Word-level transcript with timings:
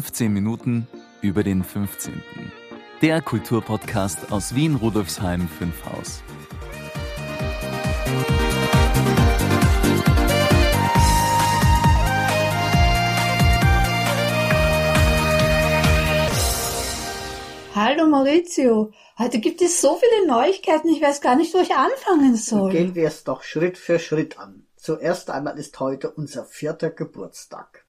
15 0.00 0.32
Minuten 0.32 0.86
über 1.20 1.42
den 1.42 1.62
15. 1.62 2.22
Der 3.02 3.20
Kulturpodcast 3.20 4.32
aus 4.32 4.54
Wien 4.54 4.76
Rudolfsheim 4.76 5.46
5 5.46 5.84
Haus. 5.84 6.22
Hallo 17.74 18.06
Maurizio, 18.06 18.92
heute 19.18 19.38
gibt 19.38 19.60
es 19.60 19.82
so 19.82 19.96
viele 19.96 20.26
Neuigkeiten, 20.26 20.88
ich 20.88 21.02
weiß 21.02 21.20
gar 21.20 21.36
nicht, 21.36 21.52
wo 21.52 21.58
ich 21.58 21.74
anfangen 21.74 22.36
soll. 22.36 22.72
Gehen 22.72 22.94
wir 22.94 23.08
es 23.08 23.24
doch 23.24 23.42
Schritt 23.42 23.76
für 23.76 23.98
Schritt 23.98 24.38
an. 24.38 24.66
Zuerst 24.76 25.28
einmal 25.28 25.58
ist 25.58 25.78
heute 25.78 26.10
unser 26.10 26.46
vierter 26.46 26.88
Geburtstag. 26.88 27.79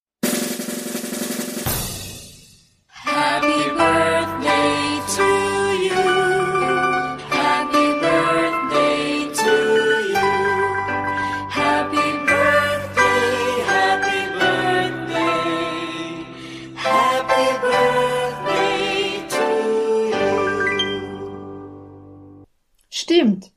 Happy 3.04 3.70
Birthday 3.72 5.02
to 5.16 5.28
you. 5.86 6.04
Happy 7.30 7.88
Birthday 8.00 9.26
to 9.42 9.54
you. 10.14 10.30
Happy 11.50 12.08
Birthday, 12.30 13.32
Happy 13.66 14.20
Birthday. 14.40 15.46
Happy 16.76 17.48
Birthday 17.64 19.26
to 19.30 19.46
you. 20.12 20.46
Stimmt. 22.92 23.52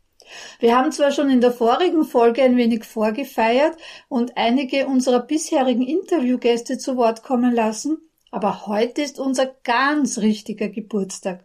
Wir 0.58 0.75
haben 0.75 0.91
zwar 0.91 1.12
schon 1.12 1.29
in 1.29 1.42
der 1.42 1.53
vorigen 1.53 2.05
Folge 2.05 2.42
ein 2.42 2.56
wenig 2.56 2.84
vorgefeiert 2.84 3.77
und 4.08 4.39
einige 4.39 4.86
unserer 4.86 5.20
bisherigen 5.20 5.83
Interviewgäste 5.83 6.79
zu 6.79 6.97
Wort 6.97 7.23
kommen 7.23 7.55
lassen, 7.55 7.98
aber 8.35 8.67
heute 8.67 9.01
ist 9.01 9.19
unser 9.21 9.47
ganz 9.63 10.19
richtiger 10.19 10.69
Geburtstag. 10.69 11.45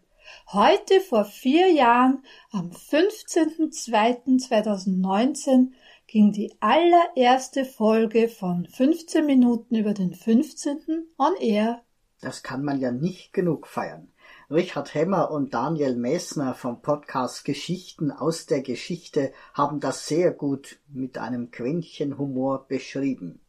Heute 0.52 1.00
vor 1.02 1.24
vier 1.24 1.72
Jahren, 1.72 2.24
am 2.52 2.72
15.02.2019, 2.72 5.68
ging 6.08 6.32
die 6.32 6.52
allererste 6.60 7.66
Folge 7.66 8.28
von 8.28 8.66
15 8.66 9.24
Minuten 9.24 9.76
über 9.76 9.94
den 9.94 10.16
15. 10.16 11.06
on 11.20 11.36
air. 11.40 11.84
Das 12.22 12.42
kann 12.42 12.64
man 12.64 12.80
ja 12.80 12.92
nicht 12.92 13.34
genug 13.34 13.68
feiern. 13.68 14.08
Richard 14.50 14.96
Hemmer 14.96 15.30
und 15.30 15.54
Daniel 15.54 15.96
Messner 15.96 16.56
vom 16.56 16.82
Podcast 16.82 17.46
Geschichten 17.46 18.10
aus 18.10 18.48
der 18.48 18.64
Geschichte 18.64 19.32
haben 19.54 19.80
das 19.80 20.08
sehr 20.08 20.32
gut 20.32 20.80
mit 20.92 21.20
einem 21.20 21.52
Quäntchen 21.52 22.18
Humor 22.18 22.66
beschrieben. 22.68 23.42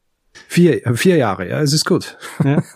Vier, 0.47 0.83
vier 0.95 1.17
Jahre, 1.17 1.49
ja, 1.49 1.63
es 1.63 1.73
ist 1.73 1.87
gut. 1.87 2.19
Ja. 2.45 2.63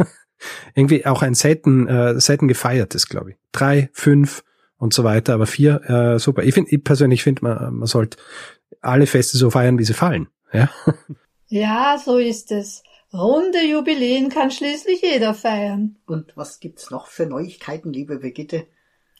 irgendwie 0.75 1.07
auch 1.07 1.23
ein 1.23 1.35
selten, 1.35 1.87
äh, 1.89 2.21
selten 2.21 2.49
gefeiertes, 2.49 3.09
glaube 3.09 3.33
ich. 3.33 3.37
Drei, 3.53 3.91
fünf 3.93 4.45
und 4.79 4.93
so 4.93 5.05
weiter, 5.05 5.35
aber 5.35 5.47
vier, 5.47 5.83
äh, 5.89 6.19
super. 6.19 6.43
Ich 6.43 6.55
finde, 6.55 6.71
ich 6.71 6.83
persönlich 6.83 7.23
finde, 7.23 7.43
man, 7.43 7.75
man 7.75 7.87
sollte 7.87 8.19
alle 8.81 9.07
Feste 9.07 9.39
so 9.39 9.51
feiern, 9.51 9.79
wie 9.79 9.85
sie 9.85 9.95
fallen. 9.95 10.29
Ja, 10.53 10.69
ja 11.49 11.99
so 12.05 12.19
ist 12.19 12.53
es. 12.53 12.83
Runde 13.13 13.65
Jubiläen 13.65 14.29
kann 14.29 14.51
schließlich 14.51 15.01
jeder 15.03 15.35
feiern. 15.35 15.97
Und 16.07 16.37
was 16.37 16.59
gibt's 16.59 16.91
noch 16.91 17.07
für 17.07 17.27
Neuigkeiten, 17.27 17.93
liebe 17.93 18.19
Brigitte? 18.19 18.67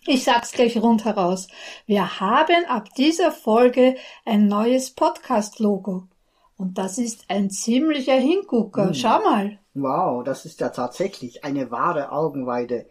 Ich 0.07 0.25
sag's 0.25 0.53
gleich 0.53 0.77
rundheraus. 0.77 1.49
Wir 1.87 2.21
haben 2.21 2.67
ab 2.69 2.89
dieser 2.97 3.33
Folge 3.33 3.95
ein 4.27 4.49
neues 4.49 4.91
Podcast-Logo. 4.91 6.09
Und 6.57 6.77
das 6.77 6.99
ist 6.99 7.25
ein 7.29 7.51
ziemlicher 7.51 8.17
Hingucker. 8.17 8.89
Hm. 8.89 8.95
Schau 8.95 9.23
mal. 9.23 9.59
Wow, 9.75 10.23
das 10.23 10.47
ist 10.47 10.61
ja 10.61 10.69
tatsächlich 10.69 11.45
eine 11.45 11.73
wahre 11.73 12.13
Augenweide. 12.13 12.87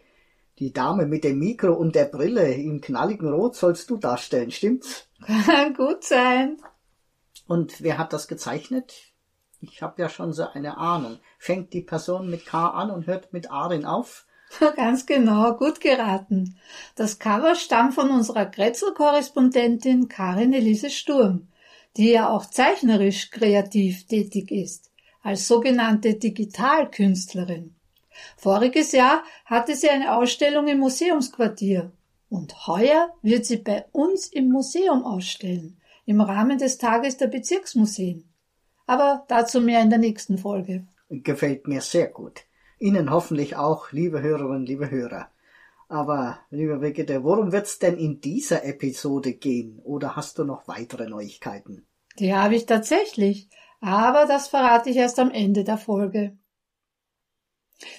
Die 0.58 0.72
Dame 0.72 1.06
mit 1.06 1.24
dem 1.24 1.38
Mikro 1.38 1.72
und 1.72 1.94
der 1.94 2.04
Brille 2.04 2.52
im 2.52 2.82
knalligen 2.82 3.32
Rot 3.32 3.56
sollst 3.56 3.88
du 3.88 3.96
darstellen, 3.96 4.50
stimmt's? 4.50 5.08
Kann 5.24 5.74
gut 5.76 6.04
sein. 6.04 6.58
Und 7.48 7.82
wer 7.82 7.96
hat 7.96 8.12
das 8.12 8.28
gezeichnet? 8.28 8.92
Ich 9.60 9.82
habe 9.82 10.02
ja 10.02 10.10
schon 10.10 10.34
so 10.34 10.46
eine 10.46 10.76
Ahnung. 10.76 11.18
Fängt 11.38 11.72
die 11.72 11.80
Person 11.80 12.28
mit 12.28 12.44
K 12.44 12.68
an 12.68 12.90
und 12.90 13.06
hört 13.06 13.32
mit 13.32 13.50
Arin 13.50 13.86
auf? 13.86 14.26
Ganz 14.76 15.06
genau, 15.06 15.54
gut 15.54 15.80
geraten. 15.80 16.58
Das 16.96 17.18
Cover 17.18 17.54
stammt 17.54 17.94
von 17.94 18.10
unserer 18.10 18.44
Grätzl-Korrespondentin 18.44 20.08
Karin 20.08 20.52
Elise 20.52 20.90
Sturm, 20.90 21.48
die 21.96 22.10
ja 22.10 22.28
auch 22.28 22.44
zeichnerisch 22.44 23.30
kreativ 23.30 24.06
tätig 24.06 24.50
ist 24.50 24.93
als 25.24 25.48
sogenannte 25.48 26.14
Digitalkünstlerin. 26.14 27.74
Voriges 28.36 28.92
Jahr 28.92 29.24
hatte 29.46 29.74
sie 29.74 29.88
eine 29.88 30.16
Ausstellung 30.16 30.68
im 30.68 30.78
Museumsquartier 30.78 31.90
und 32.28 32.66
heuer 32.66 33.08
wird 33.22 33.46
sie 33.46 33.56
bei 33.56 33.86
uns 33.90 34.28
im 34.28 34.50
Museum 34.50 35.02
ausstellen, 35.04 35.78
im 36.04 36.20
Rahmen 36.20 36.58
des 36.58 36.78
Tages 36.78 37.16
der 37.16 37.28
Bezirksmuseen. 37.28 38.24
Aber 38.86 39.24
dazu 39.28 39.60
mehr 39.60 39.80
in 39.80 39.90
der 39.90 39.98
nächsten 39.98 40.36
Folge. 40.36 40.86
Gefällt 41.08 41.66
mir 41.66 41.80
sehr 41.80 42.08
gut. 42.08 42.42
Ihnen 42.78 43.10
hoffentlich 43.10 43.56
auch, 43.56 43.92
liebe 43.92 44.20
Hörerinnen, 44.20 44.66
liebe 44.66 44.90
Hörer. 44.90 45.30
Aber, 45.88 46.38
liebe 46.50 46.76
Brigitte, 46.76 47.24
worum 47.24 47.50
wird's 47.50 47.78
denn 47.78 47.96
in 47.96 48.20
dieser 48.20 48.64
Episode 48.64 49.32
gehen? 49.32 49.80
Oder 49.84 50.16
hast 50.16 50.38
du 50.38 50.44
noch 50.44 50.68
weitere 50.68 51.08
Neuigkeiten? 51.08 51.86
Die 52.18 52.34
habe 52.34 52.56
ich 52.56 52.66
tatsächlich 52.66 53.48
aber 53.84 54.24
das 54.24 54.48
verrate 54.48 54.88
ich 54.88 54.96
erst 54.96 55.18
am 55.18 55.30
Ende 55.30 55.62
der 55.62 55.76
Folge. 55.76 56.38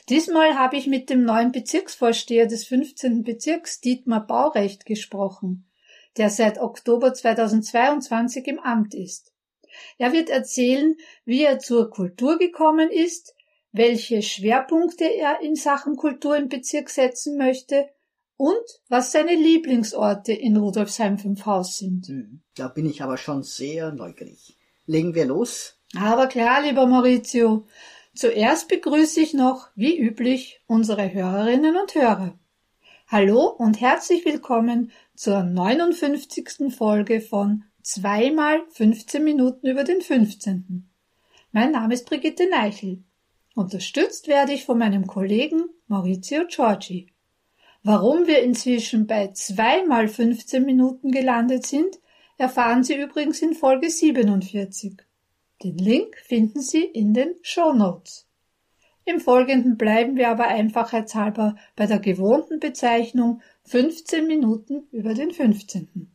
Diesmal 0.10 0.56
habe 0.56 0.78
ich 0.78 0.88
mit 0.88 1.12
dem 1.12 1.24
neuen 1.24 1.52
Bezirksvorsteher 1.52 2.48
des 2.48 2.66
15. 2.66 3.22
Bezirks 3.22 3.82
Dietmar 3.82 4.26
Baurecht 4.26 4.88
gesprochen, 4.88 5.70
der 6.18 6.32
seit 6.32 6.58
Oktober 6.58 7.14
2022 7.14 8.48
im 8.48 8.60
Amt 8.60 8.96
ist. 8.96 9.32
Er 10.00 10.12
wird 10.12 10.30
erzählen, 10.30 10.96
wie 11.24 11.44
er 11.44 11.60
zur 11.60 11.92
Kultur 11.92 12.40
gekommen 12.40 12.90
ist, 12.90 13.36
welche 13.72 14.24
Schwerpunkte 14.24 15.04
er 15.04 15.42
in 15.42 15.56
Sachen 15.56 15.98
Kultur 15.98 16.36
im 16.36 16.50
Bezirk 16.50 16.90
setzen 16.90 17.38
möchte 17.38 17.90
und 18.38 18.82
was 18.88 19.12
seine 19.12 19.36
Lieblingsorte 19.36 20.34
in 20.34 20.58
Rudolfsheim 20.58 21.20
5 21.20 21.46
Haus 21.46 21.78
sind. 21.78 22.08
Hm, 22.08 22.42
da 22.56 22.70
bin 22.70 22.88
ich 22.88 23.04
aber 23.04 23.18
schon 23.18 23.44
sehr 23.44 23.92
neugierig. 23.92 24.58
Legen 24.88 25.16
wir 25.16 25.26
los? 25.26 25.75
Aber 25.94 26.28
klar, 26.28 26.62
lieber 26.62 26.88
Maurizio. 26.88 27.68
Zuerst 28.16 28.68
begrüße 28.68 29.20
ich 29.22 29.34
noch, 29.34 29.70
wie 29.76 29.98
üblich, 29.98 30.62
unsere 30.68 31.14
Hörerinnen 31.14 31.78
und 31.78 31.94
Hörer. 31.94 32.38
Hallo 33.08 33.46
und 33.48 33.80
herzlich 33.80 34.26
willkommen 34.26 34.92
zur 35.16 35.44
59. 35.44 36.76
Folge 36.76 37.22
von 37.22 37.66
zweimal 37.84 38.64
15 38.72 39.24
Minuten 39.24 39.68
über 39.68 39.84
den 39.84 40.02
15. 40.02 40.90
Mein 41.52 41.72
Name 41.72 41.94
ist 41.94 42.10
Brigitte 42.10 42.50
Neichel. 42.50 43.04
Unterstützt 43.54 44.28
werde 44.28 44.54
ich 44.54 44.66
von 44.66 44.80
meinem 44.80 45.06
Kollegen 45.06 45.70
Maurizio 45.88 46.46
Giorgi. 46.48 47.08
Warum 47.84 48.26
wir 48.26 48.42
inzwischen 48.42 49.06
bei 49.06 49.28
zweimal 49.34 50.08
15 50.08 50.66
Minuten 50.66 51.12
gelandet 51.12 51.68
sind, 51.68 52.00
erfahren 52.38 52.84
Sie 52.84 52.96
übrigens 52.96 53.42
in 53.42 53.54
Folge 53.54 53.90
47. 53.90 55.06
Den 55.64 55.78
Link 55.78 56.18
finden 56.18 56.62
Sie 56.62 56.84
in 56.84 57.14
den 57.14 57.36
Show 57.42 57.72
Notes. 57.74 58.28
Im 59.06 59.22
Folgenden 59.22 59.78
bleiben 59.78 60.18
wir 60.18 60.30
aber 60.30 60.48
einfachheitshalber 60.48 61.56
bei 61.76 61.86
der 61.86 62.00
gewohnten 62.00 62.60
Bezeichnung 62.60 63.42
15 63.64 64.28
Minuten 64.28 64.88
über 64.92 65.14
den 65.14 65.32
15. 65.32 66.12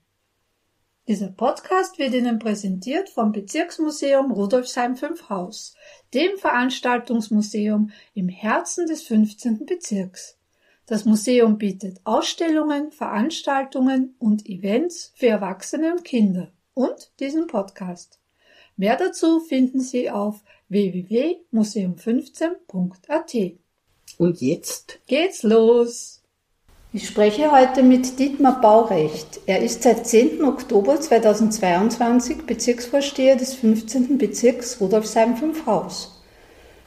Dieser 1.08 1.28
Podcast 1.28 1.98
wird 1.98 2.14
Ihnen 2.14 2.38
präsentiert 2.38 3.08
vom 3.08 3.32
Bezirksmuseum 3.32 4.30
Rudolfsheim 4.30 4.96
5 4.96 5.28
Haus, 5.28 5.74
dem 6.12 6.36
Veranstaltungsmuseum 6.36 7.90
im 8.14 8.28
Herzen 8.28 8.86
des 8.86 9.02
15. 9.04 9.66
Bezirks. 9.66 10.38
Das 10.86 11.06
Museum 11.06 11.58
bietet 11.58 12.00
Ausstellungen, 12.04 12.92
Veranstaltungen 12.92 14.14
und 14.18 14.46
Events 14.46 15.12
für 15.16 15.28
Erwachsene 15.28 15.92
und 15.92 16.04
Kinder 16.04 16.52
und 16.74 17.12
diesen 17.20 17.46
Podcast. 17.46 18.19
Mehr 18.80 18.96
dazu 18.96 19.38
finden 19.40 19.80
Sie 19.80 20.08
auf 20.08 20.42
www.museum15.at. 20.70 23.36
Und 24.16 24.40
jetzt 24.40 25.00
geht's 25.06 25.42
los. 25.42 26.22
Ich 26.90 27.06
spreche 27.06 27.52
heute 27.52 27.82
mit 27.82 28.18
Dietmar 28.18 28.62
Baurecht. 28.62 29.40
Er 29.44 29.60
ist 29.60 29.82
seit 29.82 30.06
10. 30.06 30.42
Oktober 30.42 30.98
2022 30.98 32.46
Bezirksvorsteher 32.46 33.36
des 33.36 33.52
15. 33.52 34.16
Bezirks 34.16 34.80
Rudolfsheim 34.80 35.36
5 35.36 35.66
Haus. 35.66 36.22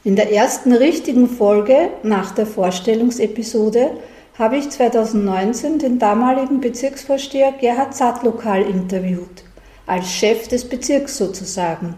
In 0.02 0.16
der 0.16 0.32
ersten 0.32 0.72
richtigen 0.72 1.28
Folge 1.28 1.90
nach 2.02 2.34
der 2.34 2.48
Vorstellungsepisode 2.48 3.92
habe 4.36 4.56
ich 4.56 4.68
2019 4.68 5.78
den 5.78 6.00
damaligen 6.00 6.60
Bezirksvorsteher 6.60 7.52
Gerhard 7.52 7.94
Zattlokal 7.94 8.62
interviewt 8.62 9.43
als 9.86 10.10
Chef 10.10 10.48
des 10.48 10.68
Bezirks 10.68 11.16
sozusagen. 11.16 11.94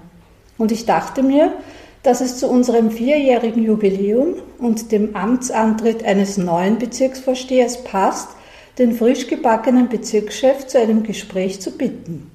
Und 0.58 0.72
ich 0.72 0.86
dachte 0.86 1.22
mir, 1.22 1.52
dass 2.02 2.20
es 2.20 2.38
zu 2.38 2.48
unserem 2.48 2.90
vierjährigen 2.90 3.64
Jubiläum 3.64 4.34
und 4.58 4.92
dem 4.92 5.16
Amtsantritt 5.16 6.04
eines 6.04 6.38
neuen 6.38 6.78
Bezirksvorstehers 6.78 7.84
passt, 7.84 8.28
den 8.78 8.92
frisch 8.92 9.26
gebackenen 9.26 9.88
Bezirkschef 9.88 10.66
zu 10.66 10.78
einem 10.78 11.02
Gespräch 11.02 11.60
zu 11.60 11.72
bitten. 11.72 12.30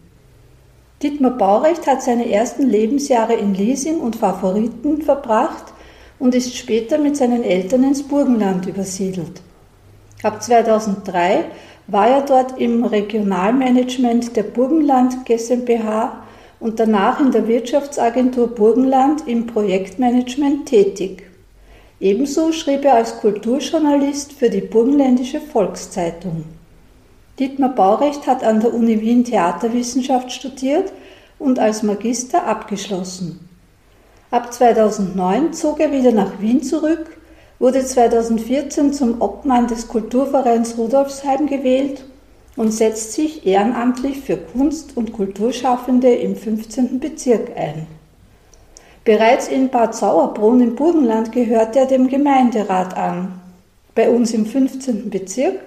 Dietmar 1.02 1.32
Baurecht 1.32 1.88
hat 1.88 2.04
seine 2.04 2.32
ersten 2.32 2.68
Lebensjahre 2.68 3.34
in 3.34 3.54
Liesing 3.54 4.00
und 4.00 4.18
Favoriten 4.18 5.02
verbracht 5.02 5.74
und 6.20 6.36
ist 6.36 6.56
später 6.56 6.98
mit 6.98 7.18
seinen 7.18 7.44
Eltern 7.44 7.84
ins 7.84 8.04
Burgenland 8.04 8.68
übersiedelt. 8.68 9.42
Ab 10.22 10.44
2003 10.44 11.46
war 11.92 12.08
er 12.08 12.22
dort 12.22 12.58
im 12.60 12.86
Regionalmanagement 12.86 14.36
der 14.36 14.44
Burgenland 14.44 15.26
GmbH 15.26 16.24
und 16.60 16.80
danach 16.80 17.20
in 17.20 17.32
der 17.32 17.48
Wirtschaftsagentur 17.48 18.48
Burgenland 18.48 19.28
im 19.28 19.48
Projektmanagement 19.48 20.68
tätig. 20.68 21.24
Ebenso 22.00 22.52
schrieb 22.54 22.86
er 22.86 22.96
als 22.96 23.20
Kulturjournalist 23.20 24.34
für 24.34 24.50
die 24.50 24.62
Burgenländische 24.62 25.42
Volkszeitung. 25.42 26.46
Dietmar 27.40 27.76
Baurecht 27.76 28.26
hat 28.26 28.44
an 28.44 28.62
der 28.62 28.74
Uni 28.74 29.02
Wien 29.02 29.26
Theaterwissenschaft 29.26 30.32
studiert 30.32 30.94
und 31.40 31.60
als 31.60 31.84
Magister 31.84 32.46
abgeschlossen. 32.46 33.50
Ab 34.30 34.54
2009 34.54 35.54
zog 35.54 35.80
er 35.80 35.92
wieder 35.92 36.12
nach 36.12 36.40
Wien 36.40 36.64
zurück, 36.64 37.18
wurde 37.62 37.86
2014 37.86 38.92
zum 38.92 39.22
Obmann 39.22 39.68
des 39.68 39.88
Kulturvereins 39.88 40.80
Rudolfsheim 40.80 41.46
gewählt 41.46 42.04
und 42.56 42.72
setzt 42.72 43.14
sich 43.14 43.46
ehrenamtlich 43.46 44.20
für 44.20 44.36
Kunst- 44.36 44.98
und 44.98 45.14
Kulturschaffende 45.14 46.12
im 46.12 46.36
15. 46.36 47.00
Bezirk 47.00 47.56
ein. 47.56 47.86
Bereits 49.04 49.48
in 49.48 49.70
Bad 49.70 49.96
Sauerbrunn 49.96 50.60
im 50.60 50.76
Burgenland 50.76 51.32
gehört 51.32 51.76
er 51.76 51.86
dem 51.86 52.08
Gemeinderat 52.08 52.98
an. 52.98 53.40
Bei 53.94 54.10
uns 54.10 54.34
im 54.34 54.48
15. 54.48 55.12
Bezirk 55.12 55.60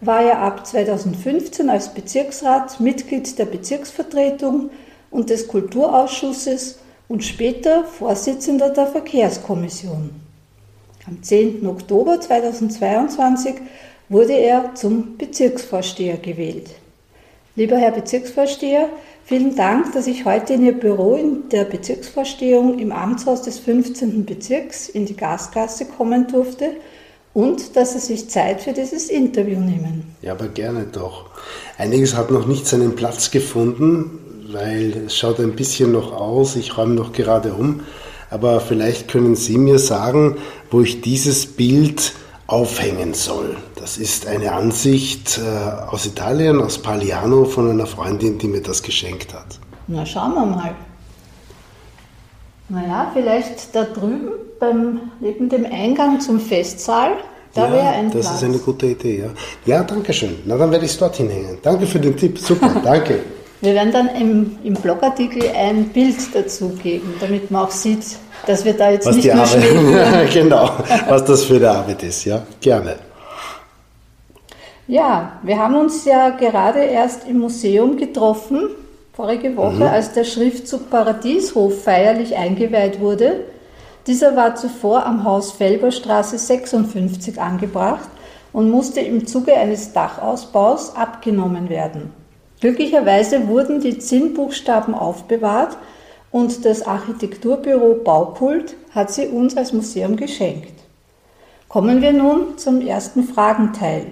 war 0.00 0.22
er 0.22 0.38
ab 0.38 0.66
2015 0.66 1.68
als 1.68 1.92
Bezirksrat 1.92 2.80
Mitglied 2.80 3.38
der 3.38 3.44
Bezirksvertretung 3.44 4.70
und 5.10 5.28
des 5.28 5.48
Kulturausschusses 5.48 6.78
und 7.08 7.22
später 7.22 7.84
Vorsitzender 7.84 8.70
der 8.70 8.86
Verkehrskommission. 8.86 10.31
Am 11.06 11.20
10. 11.20 11.66
Oktober 11.66 12.20
2022 12.20 13.54
wurde 14.08 14.34
er 14.34 14.74
zum 14.76 15.16
Bezirksvorsteher 15.18 16.16
gewählt. 16.16 16.70
Lieber 17.56 17.76
Herr 17.76 17.90
Bezirksvorsteher, 17.90 18.88
vielen 19.24 19.56
Dank, 19.56 19.92
dass 19.94 20.06
ich 20.06 20.24
heute 20.24 20.54
in 20.54 20.64
Ihr 20.64 20.78
Büro 20.78 21.16
in 21.16 21.48
der 21.48 21.64
Bezirksvorstehung 21.64 22.78
im 22.78 22.92
Amtshaus 22.92 23.42
des 23.42 23.58
15. 23.58 24.24
Bezirks 24.24 24.88
in 24.88 25.04
die 25.04 25.16
Gastklasse 25.16 25.86
kommen 25.86 26.28
durfte 26.28 26.70
und 27.34 27.74
dass 27.74 27.94
Sie 27.94 27.98
sich 27.98 28.30
Zeit 28.30 28.60
für 28.60 28.72
dieses 28.72 29.10
Interview 29.10 29.58
nehmen. 29.58 30.14
Ja, 30.22 30.32
aber 30.32 30.46
gerne 30.48 30.84
doch. 30.84 31.30
Einiges 31.78 32.14
hat 32.14 32.30
noch 32.30 32.46
nicht 32.46 32.68
seinen 32.68 32.94
Platz 32.94 33.32
gefunden, 33.32 34.20
weil 34.52 34.92
es 35.06 35.16
schaut 35.16 35.40
ein 35.40 35.56
bisschen 35.56 35.90
noch 35.90 36.12
aus, 36.12 36.54
ich 36.54 36.76
räume 36.78 36.94
noch 36.94 37.12
gerade 37.12 37.54
um, 37.54 37.80
aber 38.32 38.60
vielleicht 38.60 39.08
können 39.08 39.36
Sie 39.36 39.58
mir 39.58 39.78
sagen, 39.78 40.36
wo 40.70 40.80
ich 40.80 41.00
dieses 41.02 41.46
Bild 41.46 42.14
aufhängen 42.46 43.14
soll. 43.14 43.56
Das 43.76 43.98
ist 43.98 44.26
eine 44.26 44.52
Ansicht 44.52 45.38
äh, 45.38 45.90
aus 45.90 46.06
Italien, 46.06 46.60
aus 46.60 46.78
Pagliano, 46.78 47.44
von 47.44 47.70
einer 47.70 47.86
Freundin, 47.86 48.38
die 48.38 48.48
mir 48.48 48.62
das 48.62 48.82
geschenkt 48.82 49.32
hat. 49.34 49.58
Na, 49.86 50.04
schauen 50.06 50.34
wir 50.34 50.46
mal. 50.46 50.74
Naja, 52.68 53.10
vielleicht 53.12 53.74
da 53.74 53.84
drüben 53.84 54.30
beim, 54.58 55.00
neben 55.20 55.48
dem 55.48 55.66
Eingang 55.66 56.20
zum 56.20 56.40
Festsaal, 56.40 57.12
da 57.54 57.66
ja, 57.66 57.72
wäre 57.72 57.88
ein 57.88 58.10
das 58.10 58.26
Platz. 58.26 58.36
ist 58.36 58.44
eine 58.44 58.58
gute 58.58 58.86
Idee, 58.86 59.20
ja. 59.20 59.30
Ja, 59.66 59.82
danke 59.82 60.12
schön. 60.12 60.36
Na, 60.46 60.56
dann 60.56 60.70
werde 60.70 60.86
ich 60.86 60.92
es 60.92 60.98
dorthin 60.98 61.28
hängen. 61.28 61.58
Danke 61.62 61.86
für 61.86 62.00
den 62.00 62.16
Tipp. 62.16 62.38
Super, 62.38 62.80
danke. 62.84 63.20
Wir 63.62 63.74
werden 63.74 63.92
dann 63.92 64.08
im, 64.16 64.58
im 64.64 64.74
Blogartikel 64.74 65.44
ein 65.56 65.90
Bild 65.90 66.16
dazu 66.34 66.70
geben, 66.70 67.14
damit 67.20 67.52
man 67.52 67.66
auch 67.66 67.70
sieht, 67.70 68.04
dass 68.44 68.64
wir 68.64 68.72
da 68.72 68.90
jetzt 68.90 69.06
was 69.06 69.14
nicht 69.14 69.28
die 69.28 69.32
nur 69.32 70.00
Arbeit, 70.00 70.30
genau, 70.32 70.70
was 71.08 71.24
das 71.24 71.44
für 71.44 71.54
eine 71.54 71.70
Arbeit 71.70 72.02
ist, 72.02 72.24
ja, 72.24 72.42
gerne. 72.60 72.96
Ja, 74.88 75.38
wir 75.44 75.58
haben 75.60 75.76
uns 75.76 76.04
ja 76.04 76.30
gerade 76.30 76.80
erst 76.80 77.28
im 77.28 77.38
Museum 77.38 77.96
getroffen, 77.96 78.68
vorige 79.12 79.56
Woche, 79.56 79.76
mhm. 79.76 79.82
als 79.82 80.12
der 80.12 80.24
Schriftzug 80.24 80.90
Paradieshof 80.90 81.84
feierlich 81.84 82.36
eingeweiht 82.36 82.98
wurde. 82.98 83.44
Dieser 84.08 84.34
war 84.34 84.56
zuvor 84.56 85.06
am 85.06 85.22
Haus 85.22 85.52
Felberstraße 85.52 86.36
56 86.36 87.40
angebracht 87.40 88.08
und 88.52 88.72
musste 88.72 88.98
im 89.00 89.24
Zuge 89.24 89.54
eines 89.54 89.92
Dachausbaus 89.92 90.96
abgenommen 90.96 91.68
werden. 91.68 92.21
Glücklicherweise 92.62 93.48
wurden 93.48 93.80
die 93.80 93.98
Zinnbuchstaben 93.98 94.94
aufbewahrt 94.94 95.76
und 96.30 96.64
das 96.64 96.82
Architekturbüro 96.82 97.94
Baukult 98.04 98.76
hat 98.92 99.10
sie 99.10 99.26
uns 99.26 99.56
als 99.56 99.72
Museum 99.72 100.14
geschenkt. 100.14 100.72
Kommen 101.68 102.00
wir 102.00 102.12
nun 102.12 102.56
zum 102.58 102.80
ersten 102.80 103.24
Fragenteil. 103.24 104.06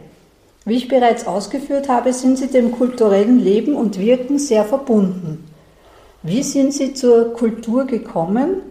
Wie 0.64 0.74
ich 0.74 0.88
bereits 0.88 1.28
ausgeführt 1.28 1.88
habe, 1.88 2.12
sind 2.12 2.38
Sie 2.38 2.48
dem 2.48 2.72
kulturellen 2.72 3.38
Leben 3.38 3.76
und 3.76 4.00
Wirken 4.00 4.40
sehr 4.40 4.64
verbunden. 4.64 5.48
Wie 6.24 6.42
sind 6.42 6.74
Sie 6.74 6.92
zur 6.92 7.32
Kultur 7.34 7.84
gekommen 7.84 8.62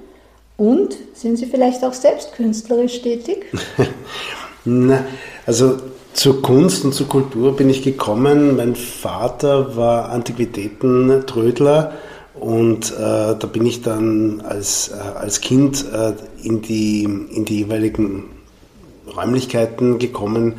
und 0.58 0.98
sind 1.14 1.38
Sie 1.38 1.46
vielleicht 1.46 1.86
auch 1.86 1.94
selbst 1.94 2.34
künstlerisch 2.34 3.02
tätig? 3.02 3.46
Na, 4.66 5.06
also 5.46 5.78
zur 6.20 6.42
Kunst 6.42 6.84
und 6.84 6.94
zur 6.94 7.08
Kultur 7.08 7.56
bin 7.56 7.70
ich 7.70 7.82
gekommen. 7.82 8.58
Mein 8.58 8.76
Vater 8.76 9.78
war 9.78 10.10
Antiquitäten-Trödler 10.10 11.94
und 12.38 12.92
äh, 12.92 12.98
da 12.98 13.48
bin 13.50 13.66
ich 13.66 13.84
dann 13.84 14.42
als, 14.42 14.90
äh, 14.90 14.96
als 14.96 15.40
Kind 15.40 15.86
äh, 15.94 16.12
in, 16.44 16.62
die, 16.62 17.04
in 17.06 17.46
die 17.46 17.60
jeweiligen 17.60 18.26
Räumlichkeiten 19.16 19.98
gekommen, 19.98 20.56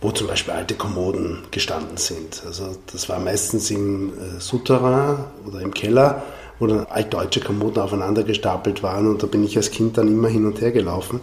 wo 0.00 0.12
zum 0.12 0.28
Beispiel 0.28 0.54
alte 0.54 0.76
Kommoden 0.76 1.38
gestanden 1.50 1.96
sind. 1.96 2.40
Also 2.46 2.76
das 2.92 3.08
war 3.08 3.18
meistens 3.18 3.72
im 3.72 4.10
äh, 4.10 4.38
Souterrain 4.38 5.24
oder 5.48 5.62
im 5.62 5.74
Keller, 5.74 6.22
wo 6.60 6.68
dann 6.68 6.86
altdeutsche 6.88 7.40
Kommoden 7.40 7.80
aufeinander 7.80 8.22
gestapelt 8.22 8.84
waren 8.84 9.08
und 9.08 9.20
da 9.20 9.26
bin 9.26 9.42
ich 9.42 9.56
als 9.56 9.72
Kind 9.72 9.98
dann 9.98 10.06
immer 10.06 10.28
hin 10.28 10.46
und 10.46 10.60
her 10.60 10.70
gelaufen. 10.70 11.18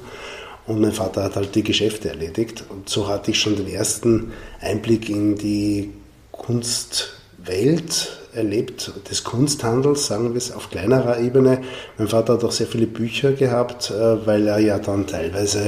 Und 0.67 0.81
mein 0.81 0.91
Vater 0.91 1.23
hat 1.23 1.37
halt 1.37 1.55
die 1.55 1.63
Geschäfte 1.63 2.09
erledigt. 2.09 2.65
Und 2.69 2.89
so 2.89 3.07
hatte 3.07 3.31
ich 3.31 3.39
schon 3.39 3.55
den 3.55 3.67
ersten 3.67 4.33
Einblick 4.59 5.09
in 5.09 5.37
die 5.37 5.93
Kunstwelt 6.31 8.17
erlebt, 8.33 8.91
des 9.09 9.23
Kunsthandels, 9.23 10.07
sagen 10.07 10.33
wir 10.33 10.37
es, 10.37 10.51
auf 10.51 10.69
kleinerer 10.69 11.19
Ebene. 11.19 11.61
Mein 11.97 12.09
Vater 12.09 12.33
hat 12.33 12.43
auch 12.43 12.51
sehr 12.51 12.67
viele 12.67 12.85
Bücher 12.85 13.31
gehabt, 13.31 13.89
äh, 13.91 14.27
weil 14.27 14.45
er 14.45 14.59
ja 14.59 14.77
dann 14.77 15.07
teilweise 15.07 15.67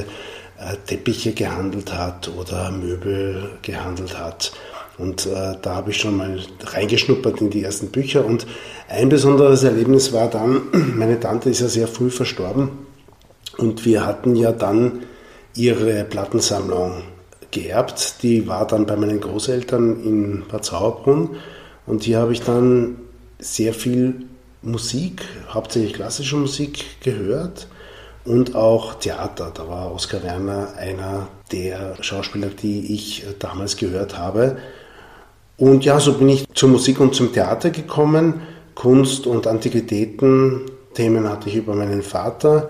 äh, 0.59 0.75
Teppiche 0.85 1.31
gehandelt 1.31 1.93
hat 1.93 2.29
oder 2.37 2.69
Möbel 2.69 3.51
gehandelt 3.61 4.19
hat. 4.19 4.51
Und 4.97 5.25
äh, 5.27 5.55
da 5.61 5.75
habe 5.75 5.91
ich 5.91 5.97
schon 5.97 6.17
mal 6.17 6.39
reingeschnuppert 6.61 7.39
in 7.39 7.49
die 7.49 7.63
ersten 7.63 7.87
Bücher. 7.87 8.25
Und 8.25 8.45
ein 8.89 9.07
besonderes 9.07 9.63
Erlebnis 9.63 10.11
war 10.11 10.29
dann, 10.29 10.63
meine 10.95 11.19
Tante 11.21 11.49
ist 11.49 11.61
ja 11.61 11.69
sehr 11.69 11.87
früh 11.87 12.09
verstorben 12.09 12.88
und 13.59 13.85
wir 13.85 14.05
hatten 14.05 14.35
ja 14.35 14.51
dann 14.51 15.03
ihre 15.55 16.03
Plattensammlung 16.03 17.03
geerbt. 17.51 18.23
Die 18.23 18.47
war 18.47 18.65
dann 18.67 18.85
bei 18.85 18.95
meinen 18.95 19.19
Großeltern 19.19 20.03
in 20.03 20.43
Bad 20.49 20.65
Sauerbrunn. 20.65 21.37
Und 21.85 22.03
hier 22.03 22.19
habe 22.19 22.33
ich 22.33 22.41
dann 22.41 22.97
sehr 23.39 23.73
viel 23.73 24.25
Musik, 24.61 25.23
hauptsächlich 25.49 25.93
klassische 25.93 26.35
Musik 26.35 27.01
gehört 27.01 27.67
und 28.25 28.55
auch 28.55 28.95
Theater. 28.95 29.51
Da 29.53 29.67
war 29.67 29.93
Oskar 29.93 30.23
Werner 30.23 30.73
einer 30.77 31.27
der 31.51 31.95
Schauspieler, 32.01 32.49
die 32.49 32.93
ich 32.93 33.25
damals 33.39 33.77
gehört 33.77 34.17
habe. 34.17 34.57
Und 35.57 35.83
ja, 35.83 35.99
so 35.99 36.13
bin 36.13 36.29
ich 36.29 36.45
zur 36.53 36.69
Musik 36.69 36.99
und 36.99 37.15
zum 37.15 37.33
Theater 37.33 37.69
gekommen. 37.69 38.41
Kunst 38.75 39.27
und 39.27 39.47
Antiquitäten, 39.47 40.61
Themen 40.93 41.27
hatte 41.27 41.49
ich 41.49 41.55
über 41.55 41.75
meinen 41.75 42.01
Vater. 42.01 42.69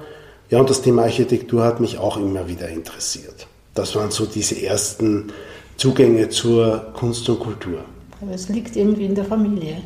Ja, 0.50 0.60
und 0.60 0.70
das 0.70 0.82
Thema 0.82 1.03
Architektur 1.03 1.63
hat 1.63 1.79
mich 1.79 2.00
auch 2.00 2.18
immer 2.18 2.48
wieder 2.48 2.68
interessiert. 2.70 3.48
Das 3.75 3.96
waren 3.96 4.10
so 4.10 4.25
diese 4.25 4.60
ersten 4.62 5.32
Zugänge 5.77 6.29
zur 6.29 6.88
Kunst 6.94 7.29
und 7.29 7.39
Kultur. 7.39 7.79
Aber 8.22 8.34
es 8.34 8.50
liegt 8.50 8.75
irgendwie 8.75 9.06
in 9.06 9.15
der 9.15 9.25
Familie. 9.25 9.77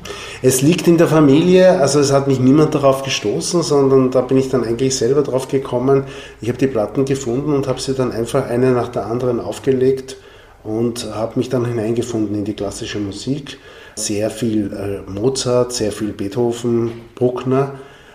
Es 0.41 0.61
liegt 0.61 0.87
in 0.87 0.97
der 0.97 1.07
Familie, 1.07 1.79
also 1.79 1.99
es 1.99 2.11
hat 2.11 2.27
mich 2.27 2.39
niemand 2.39 2.73
darauf 2.73 3.03
gestoßen, 3.03 3.61
sondern 3.61 4.09
da 4.09 4.21
bin 4.21 4.37
ich 4.37 4.49
dann 4.49 4.63
eigentlich 4.63 4.95
selber 4.95 5.21
drauf 5.21 5.49
gekommen. 5.49 6.05
Ich 6.41 6.47
habe 6.47 6.57
die 6.57 6.67
Platten 6.67 7.05
gefunden 7.05 7.53
und 7.53 7.67
habe 7.67 7.79
sie 7.79 7.93
dann 7.93 8.11
einfach 8.11 8.47
eine 8.47 8.71
nach 8.71 8.87
der 8.87 9.05
anderen 9.05 9.39
aufgelegt 9.39 10.15
und 10.63 11.13
habe 11.13 11.37
mich 11.37 11.49
dann 11.49 11.65
hineingefunden 11.65 12.35
in 12.37 12.45
die 12.45 12.55
klassische 12.55 12.99
Musik. 12.99 13.59
Sehr 13.95 14.31
viel 14.31 14.73
äh, 14.73 15.11
Mozart, 15.11 15.73
sehr 15.73 15.91
viel 15.91 16.13
Beethoven, 16.13 16.91
Bruckner 17.13 17.73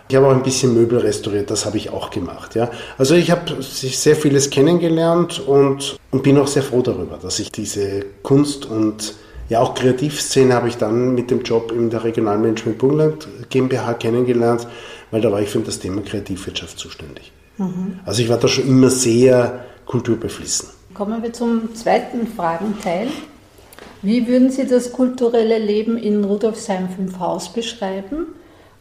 Ich 0.09 0.17
habe 0.17 0.27
auch 0.27 0.33
ein 0.33 0.43
bisschen 0.43 0.73
Möbel 0.73 1.01
restauriert, 1.01 1.51
das 1.51 1.67
habe 1.67 1.77
ich 1.77 1.91
auch 1.91 2.09
gemacht. 2.09 2.55
Ja. 2.55 2.71
Also 2.97 3.15
ich 3.15 3.31
habe 3.31 3.63
sehr 3.63 4.17
vieles 4.17 4.49
kennengelernt 4.49 5.39
und, 5.39 5.99
und 6.11 6.23
bin 6.23 6.39
auch 6.39 6.47
sehr 6.47 6.63
froh 6.63 6.81
darüber, 6.81 7.19
dass 7.21 7.39
ich 7.39 7.53
diese 7.53 8.07
Kunst 8.23 8.65
und 8.65 9.15
ja 9.51 9.61
auch 9.61 9.75
Kreativszene 9.75 10.55
habe 10.55 10.69
ich 10.69 10.79
dann 10.79 11.15
mit 11.15 11.31
dem 11.31 11.43
Job 11.43 11.73
in 11.73 11.91
der 11.91 12.05
Regionalmanagement 12.05 12.79
Burgenland 12.79 13.29
GmbH 13.51 13.95
kennengelernt, 13.95 14.67
weil 15.11 15.21
da 15.21 15.31
war 15.31 15.43
ich 15.43 15.51
für 15.51 15.61
das 15.61 15.79
Thema 15.79 16.01
Kreativwirtschaft 16.01 16.79
zuständig. 16.79 17.31
Mhm. 17.59 18.01
Also 18.07 18.23
ich 18.23 18.31
war 18.31 18.39
da 18.39 18.49
schon 18.49 18.67
immer 18.67 18.89
sehr 18.89 19.65
kulturbeflissen. 19.85 20.71
Kommen 20.95 21.23
wir 21.23 21.35
zum 21.35 21.75
zweiten 21.75 22.27
Fragenteil. 22.27 23.09
Wie 24.01 24.27
würden 24.27 24.51
Sie 24.51 24.67
das 24.67 24.93
kulturelle 24.93 25.59
Leben 25.59 25.99
in 25.99 26.25
Rudolfsheim 26.25 26.89
5 26.89 27.19
Haus 27.19 27.53
beschreiben 27.53 28.29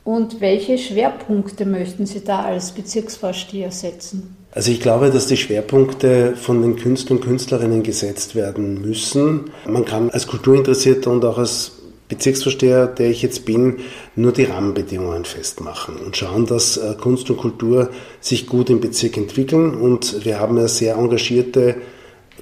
und 0.07 0.39
welche 0.39 0.77
Schwerpunkte 0.77 1.65
möchten 1.65 2.05
Sie 2.05 2.23
da 2.23 2.43
als 2.43 2.71
Bezirksvorsteher 2.71 3.71
setzen? 3.71 4.37
Also 4.51 4.71
ich 4.71 4.79
glaube, 4.79 5.11
dass 5.11 5.27
die 5.27 5.35
Schwerpunkte 5.35 6.37
von 6.37 6.61
den 6.61 6.77
Künstlern 6.77 7.17
und 7.17 7.25
Künstlerinnen 7.25 7.83
gesetzt 7.83 8.33
werden 8.33 8.79
müssen. 8.79 9.51
Man 9.67 9.83
kann 9.83 10.09
als 10.09 10.25
Kulturinteressierter 10.25 11.11
und 11.11 11.25
auch 11.25 11.37
als 11.37 11.73
Bezirksvorsteher, 12.07 12.87
der 12.87 13.09
ich 13.09 13.21
jetzt 13.21 13.43
bin, 13.43 13.79
nur 14.15 14.31
die 14.31 14.45
Rahmenbedingungen 14.45 15.25
festmachen 15.25 15.97
und 15.97 16.15
schauen, 16.15 16.45
dass 16.45 16.77
äh, 16.77 16.95
Kunst 16.97 17.29
und 17.29 17.35
Kultur 17.35 17.89
sich 18.21 18.47
gut 18.47 18.69
im 18.69 18.79
Bezirk 18.79 19.17
entwickeln. 19.17 19.75
Und 19.75 20.23
wir 20.23 20.39
haben 20.39 20.55
ja 20.55 20.69
sehr 20.69 20.95
engagierte 20.95 21.75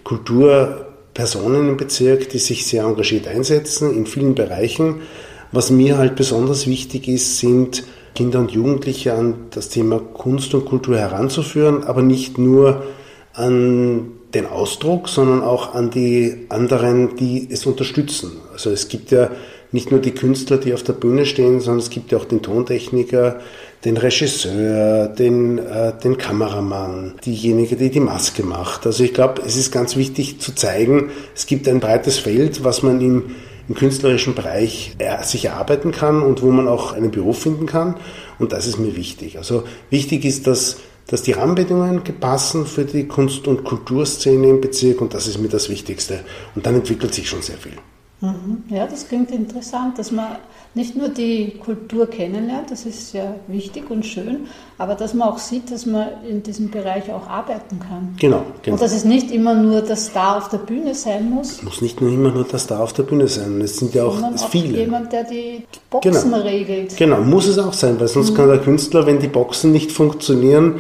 Kulturpersonen 0.04 1.70
im 1.70 1.78
Bezirk, 1.78 2.30
die 2.30 2.38
sich 2.38 2.68
sehr 2.68 2.84
engagiert 2.84 3.28
einsetzen 3.28 3.92
in 3.92 4.06
vielen 4.06 4.36
Bereichen. 4.36 5.02
Was 5.56 5.72
mir 5.72 5.98
halt 5.98 6.18
besonders 6.18 6.68
wichtig 6.68 7.08
ist, 7.08 7.38
sind 7.38 7.86
Kinder 8.14 8.40
und 8.40 8.52
Jugendliche 8.52 9.14
an 9.14 9.36
das 9.52 9.70
Thema 9.70 10.02
Kunst 10.02 10.54
und 10.54 10.66
Kultur 10.66 10.98
heranzuführen, 10.98 11.86
aber 11.86 12.02
nicht 12.02 12.38
nur 12.38 12.84
an 13.32 14.12
den 14.34 14.48
Ausdruck, 14.48 15.08
sondern 15.08 15.44
auch 15.44 15.74
an 15.74 15.92
die 15.92 16.48
anderen, 16.50 17.16
die 17.16 17.48
es 17.50 17.66
unterstützen. 17.66 18.34
Also 18.52 18.70
es 18.70 18.90
gibt 18.90 19.12
ja 19.12 19.32
nicht 19.72 19.92
nur 19.92 20.02
die 20.02 20.12
Künstler, 20.12 20.58
die 20.58 20.74
auf 20.74 20.84
der 20.84 20.92
Bühne 20.92 21.26
stehen, 21.26 21.62
sondern 21.62 21.80
es 21.80 21.90
gibt 21.90 22.12
ja 22.12 22.18
auch 22.18 22.26
den 22.26 22.42
Tontechniker, 22.42 23.40
den 23.86 23.96
Regisseur, 23.96 25.08
den, 25.08 25.60
äh, 25.60 25.94
den 26.04 26.18
Kameramann, 26.18 27.14
diejenige, 27.26 27.78
die 27.78 27.92
die 27.92 28.02
Maske 28.02 28.44
macht. 28.44 28.86
Also 28.86 29.06
ich 29.06 29.14
glaube, 29.14 29.42
es 29.46 29.56
ist 29.56 29.72
ganz 29.72 29.96
wichtig 29.96 30.42
zu 30.42 30.54
zeigen, 30.54 31.12
es 31.34 31.46
gibt 31.46 31.66
ein 31.70 31.80
breites 31.80 32.18
Feld, 32.18 32.66
was 32.66 32.84
man 32.84 33.00
im, 33.00 33.24
im 33.68 33.76
künstlerischen 33.76 34.36
Bereich 34.36 34.96
äh, 35.00 35.24
sich 35.24 35.46
erarbeiten 35.46 35.92
kann 35.92 36.22
und 36.22 36.42
wo 36.42 36.52
man 36.52 36.68
auch 36.68 36.94
einen 36.94 37.12
Beruf 37.12 37.42
finden 37.42 37.66
kann. 37.66 37.96
Und 38.40 38.52
das 38.52 38.68
ist 38.68 38.78
mir 38.78 38.96
wichtig. 38.96 39.38
Also 39.38 39.64
wichtig 39.90 40.26
ist, 40.26 40.48
dass 40.48 40.78
dass 41.08 41.22
die 41.22 41.34
Rahmenbedingungen 41.34 42.02
passen 42.20 42.66
für 42.66 42.84
die 42.84 43.08
Kunst- 43.08 43.48
und 43.48 43.64
Kulturszene 43.64 44.48
im 44.50 44.62
Bezirk 44.62 45.02
und 45.02 45.14
das 45.14 45.28
ist 45.28 45.38
mir 45.38 45.50
das 45.50 45.70
Wichtigste. 45.70 46.22
Und 46.56 46.66
dann 46.66 46.76
entwickelt 46.76 47.14
sich 47.14 47.30
schon 47.30 47.42
sehr 47.42 47.58
viel. 47.58 47.74
Mhm. 48.22 48.64
Ja, 48.70 48.88
das 48.88 49.08
klingt 49.08 49.32
interessant, 49.32 50.00
dass 50.00 50.12
man 50.12 50.38
nicht 50.74 50.96
nur 50.96 51.10
die 51.10 51.58
Kultur 51.64 52.08
kennenlernt, 52.08 52.72
das 52.72 52.86
ist 52.86 53.12
sehr 53.12 53.36
wichtig 53.48 53.90
und 53.90 54.06
schön, 54.06 54.48
aber 54.78 54.96
dass 54.96 55.14
man 55.14 55.30
auch 55.30 55.38
sieht, 55.38 55.72
dass 55.72 55.86
man 55.86 56.08
in 56.28 56.44
diesem 56.44 56.70
Bereich 56.70 57.12
auch 57.12 57.28
arbeiten 57.28 57.80
kann. 57.80 58.16
Genau, 58.20 58.44
genau. 58.62 58.76
Und 58.76 58.82
dass 58.82 58.94
es 58.94 59.06
nicht 59.06 59.32
immer 59.32 59.54
nur 59.54 59.82
der 59.82 59.96
Star 59.96 60.38
auf 60.38 60.50
der 60.50 60.58
Bühne 60.58 60.94
sein 60.94 61.30
muss. 61.30 61.54
Es 61.54 61.64
muss 61.64 61.82
nicht 61.82 62.02
nur 62.02 62.10
immer 62.10 62.32
nur 62.32 62.46
der 62.46 62.60
Star 62.60 62.82
auf 62.82 62.94
der 62.94 63.04
Bühne 63.04 63.28
sein. 63.28 63.60
Es 63.62 63.78
sind 63.78 63.94
ja 63.94 64.04
auch, 64.04 64.22
auch 64.22 64.50
viele. 64.50 64.80
jemand, 64.80 65.14
der 65.14 65.24
die 65.24 65.64
Boxen 65.90 66.32
genau. 66.32 66.44
regelt. 66.44 66.98
Genau, 66.98 67.22
muss 67.22 67.48
es 67.48 67.58
auch 67.58 67.74
sein, 67.74 68.00
weil 68.00 68.08
sonst 68.08 68.32
mhm. 68.32 68.36
kann 68.36 68.50
der 68.50 68.60
Künstler, 68.60 69.06
wenn 69.06 69.20
die 69.20 69.28
Boxen 69.28 69.72
nicht 69.72 69.92
funktionieren, 69.92 70.76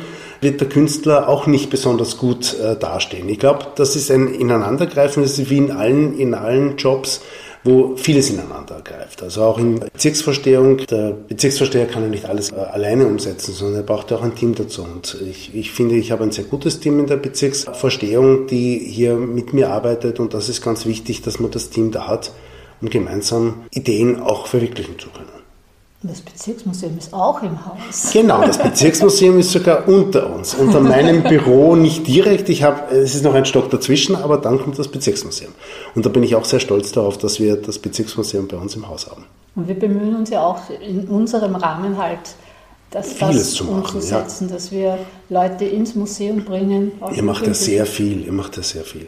wird 0.46 0.62
der 0.62 0.70
Künstler 0.70 1.28
auch 1.28 1.48
nicht 1.48 1.70
besonders 1.70 2.18
gut 2.18 2.56
äh, 2.60 2.78
dastehen. 2.78 3.28
Ich 3.28 3.40
glaube, 3.40 3.66
das 3.76 3.96
ist 3.96 4.12
ein 4.12 4.34
Ineinandergreifen, 4.34 5.24
das 5.24 5.38
ist 5.38 5.50
wie 5.50 5.58
in 5.58 5.72
allen, 5.72 6.18
in 6.18 6.34
allen 6.36 6.78
Jobs, 6.78 7.22
wo 7.64 7.98
vieles 7.98 8.30
ineinander 8.30 8.80
greift. 8.84 9.24
Also 9.24 9.42
auch 9.42 9.58
in 9.58 9.80
Bezirksverstehung. 9.80 10.86
Der 10.86 11.12
Bezirksversteher 11.12 11.88
kann 11.88 12.04
ja 12.04 12.10
nicht 12.10 12.26
alles 12.26 12.52
äh, 12.52 12.56
alleine 12.58 13.08
umsetzen, 13.08 13.54
sondern 13.56 13.82
er 13.82 13.84
braucht 13.84 14.14
auch 14.14 14.22
ein 14.22 14.36
Team 14.36 14.54
dazu. 14.54 14.84
Und 14.84 15.18
ich, 15.28 15.56
ich 15.56 15.72
finde, 15.72 15.96
ich 15.96 16.12
habe 16.12 16.24
ein 16.24 16.32
sehr 16.32 16.46
gutes 16.46 16.80
Team 16.80 17.00
in 17.00 17.08
der 17.08 17.18
Bezirksverstehung, 17.18 18.46
die 18.46 18.78
hier 18.78 19.16
mit 19.16 19.52
mir 19.52 19.72
arbeitet. 19.72 20.20
Und 20.20 20.36
das 20.36 20.48
ist 20.48 20.62
ganz 20.62 20.86
wichtig, 20.86 21.24
dass 21.24 21.40
man 21.40 21.50
das 21.50 21.72
Team 21.72 21.92
da 21.92 22.08
hat, 22.08 22.32
um 22.82 22.90
gemeinsam 22.92 23.66
Ideen 23.72 24.22
auch 24.22 24.46
verwirklichen 24.46 25.00
zu 25.00 25.10
können. 25.10 25.35
Das 26.04 26.22
Bezirksmuseum 26.22 26.98
ist 27.00 27.14
auch 27.14 27.42
im 27.42 27.66
Haus. 27.66 28.12
Genau, 28.14 28.46
das 28.46 28.60
Bezirksmuseum 28.60 29.40
ist 29.40 29.52
sogar 29.52 29.88
unter 29.88 30.36
uns. 30.36 30.54
Unter 30.54 30.80
meinem 30.80 31.24
Büro 31.24 31.76
nicht 31.76 32.06
direkt. 32.06 32.50
Ich 32.50 32.62
habe, 32.62 32.94
es 32.94 33.16
ist 33.16 33.24
noch 33.24 33.34
ein 33.34 33.46
Stock 33.46 33.72
dazwischen, 33.72 34.16
aber 34.16 34.38
dann 34.38 34.62
kommt 34.62 34.78
das 34.78 34.88
Bezirksmuseum. 34.88 35.52
Und 35.96 36.06
da 36.06 36.10
bin 36.10 36.22
ich 36.22 36.36
auch 36.36 36.46
sehr 36.46 36.60
stolz 36.60 36.92
darauf, 36.92 37.18
dass 37.18 37.40
wir 37.40 37.56
das 37.56 37.80
Bezirksmuseum 37.80 38.48
bei 38.48 38.58
uns 38.58 38.76
im 38.76 38.88
Haus 38.88 39.10
haben. 39.10 39.26
Und 39.56 39.68
wir 39.68 39.80
bemühen 39.80 40.16
uns 40.16 40.30
ja 40.30 40.42
auch 40.42 40.60
in 40.70 41.08
unserem 41.08 41.56
Rahmen 41.56 41.98
halt, 41.98 42.20
das, 42.92 43.14
Vieles 43.14 43.54
zu 43.54 43.66
machen, 43.66 43.96
umzusetzen, 43.96 44.48
ja. 44.48 44.54
dass 44.54 44.72
wir 44.72 44.98
Leute 45.30 45.66
ins 45.66 45.96
Museum 45.96 46.46
bringen. 46.46 46.94
Ihr 47.14 47.24
macht 47.24 47.46
ja 47.46 47.54
sehr 47.54 47.86
viel, 47.86 48.26
ihr 48.26 48.32
macht 48.32 48.58
ja 48.58 48.64
sehr 48.64 48.84
viel. 48.84 49.08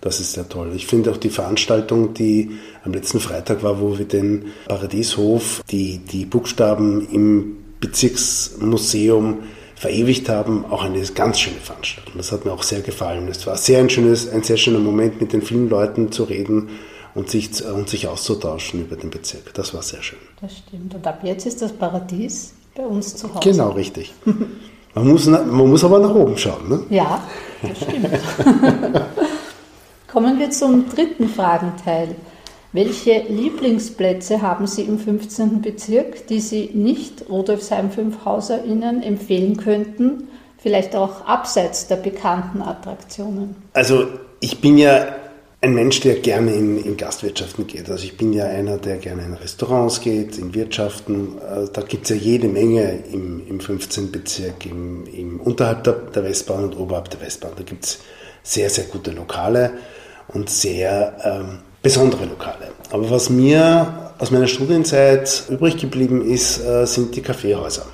Das 0.00 0.20
ist 0.20 0.32
sehr 0.32 0.48
toll. 0.48 0.72
Ich 0.76 0.86
finde 0.86 1.10
auch 1.10 1.16
die 1.16 1.30
Veranstaltung, 1.30 2.14
die 2.14 2.52
am 2.84 2.92
letzten 2.92 3.20
Freitag 3.20 3.62
war, 3.62 3.80
wo 3.80 3.98
wir 3.98 4.06
den 4.06 4.52
Paradieshof, 4.68 5.62
die, 5.70 5.98
die 5.98 6.24
Buchstaben 6.24 7.08
im 7.10 7.56
Bezirksmuseum 7.80 9.38
verewigt 9.74 10.28
haben, 10.28 10.64
auch 10.66 10.82
eine 10.82 11.00
ganz 11.02 11.38
schöne 11.40 11.56
Veranstaltung. 11.56 12.14
Das 12.16 12.32
hat 12.32 12.44
mir 12.44 12.52
auch 12.52 12.62
sehr 12.62 12.80
gefallen. 12.80 13.28
Es 13.28 13.46
war 13.46 13.56
sehr 13.56 13.80
ein 13.80 13.90
schönes, 13.90 14.28
ein 14.28 14.42
sehr 14.42 14.56
schöner 14.56 14.80
Moment, 14.80 15.20
mit 15.20 15.32
den 15.32 15.42
vielen 15.42 15.68
Leuten 15.68 16.10
zu 16.10 16.24
reden 16.24 16.68
und 17.14 17.30
sich, 17.30 17.64
und 17.64 17.88
sich 17.88 18.06
auszutauschen 18.06 18.80
über 18.80 18.96
den 18.96 19.10
Bezirk. 19.10 19.54
Das 19.54 19.74
war 19.74 19.82
sehr 19.82 20.02
schön. 20.02 20.18
Das 20.40 20.58
stimmt. 20.58 20.94
Und 20.94 21.06
ab 21.06 21.20
jetzt 21.22 21.46
ist 21.46 21.62
das 21.62 21.72
Paradies 21.72 22.54
bei 22.74 22.84
uns 22.84 23.16
zu 23.16 23.32
Hause. 23.32 23.50
Genau, 23.50 23.70
richtig. 23.70 24.12
Man 24.94 25.06
muss, 25.06 25.26
man 25.26 25.48
muss 25.48 25.84
aber 25.84 26.00
nach 26.00 26.14
oben 26.14 26.36
schauen. 26.36 26.68
Ne? 26.68 26.82
Ja, 26.90 27.22
das 27.62 27.76
stimmt. 27.78 28.08
Kommen 30.08 30.38
wir 30.38 30.50
zum 30.50 30.88
dritten 30.88 31.28
Fragenteil. 31.28 32.14
Welche 32.72 33.24
Lieblingsplätze 33.28 34.40
haben 34.40 34.66
Sie 34.66 34.82
im 34.82 34.98
15. 34.98 35.60
Bezirk, 35.60 36.26
die 36.28 36.40
Sie 36.40 36.70
nicht 36.72 37.28
Rudolfsheim 37.28 37.90
5 37.90 38.24
HauserInnen 38.24 39.02
empfehlen 39.02 39.58
könnten, 39.58 40.28
vielleicht 40.56 40.96
auch 40.96 41.26
abseits 41.26 41.88
der 41.88 41.96
bekannten 41.96 42.62
Attraktionen? 42.62 43.54
Also 43.74 44.06
ich 44.40 44.62
bin 44.62 44.78
ja 44.78 45.08
ein 45.60 45.74
Mensch, 45.74 46.00
der 46.00 46.14
gerne 46.20 46.54
in, 46.54 46.82
in, 46.82 46.96
Gastwirtschaften 46.96 47.66
geht. 47.66 47.90
Also 47.90 48.04
ich 48.04 48.16
bin 48.16 48.32
ja 48.32 48.46
einer, 48.46 48.78
der 48.78 48.96
gerne 48.96 49.24
in 49.24 49.34
Restaurants 49.34 50.00
geht, 50.00 50.38
in 50.38 50.54
Wirtschaften. 50.54 51.36
Äh, 51.38 51.68
da 51.70 51.82
gibt 51.82 52.04
es 52.04 52.10
ja 52.10 52.16
jede 52.16 52.48
Menge 52.48 53.04
im, 53.12 53.46
im 53.46 53.60
15. 53.60 54.10
Bezirk, 54.10 54.64
im, 54.64 55.04
im 55.06 55.40
unterhalb 55.40 55.84
der, 55.84 55.94
der 55.94 56.24
Westbahn 56.24 56.64
und 56.64 56.78
oberhalb 56.78 57.10
der 57.10 57.20
Westbahn. 57.20 57.52
Da 57.56 57.62
gibt 57.62 57.84
es 57.84 57.98
sehr, 58.42 58.70
sehr 58.70 58.84
gute 58.84 59.10
Lokale 59.10 59.72
und 60.28 60.50
sehr 60.50 61.16
ähm, 61.24 61.58
besondere 61.82 62.26
Lokale. 62.26 62.68
Aber 62.90 63.10
was 63.10 63.30
mir 63.30 64.12
aus 64.18 64.30
meiner 64.30 64.46
Studienzeit 64.46 65.44
übrig 65.48 65.76
geblieben 65.76 66.28
ist, 66.28 66.64
äh, 66.64 66.86
sind 66.86 67.14
die 67.16 67.22
Kaffeehäuser. 67.22 67.86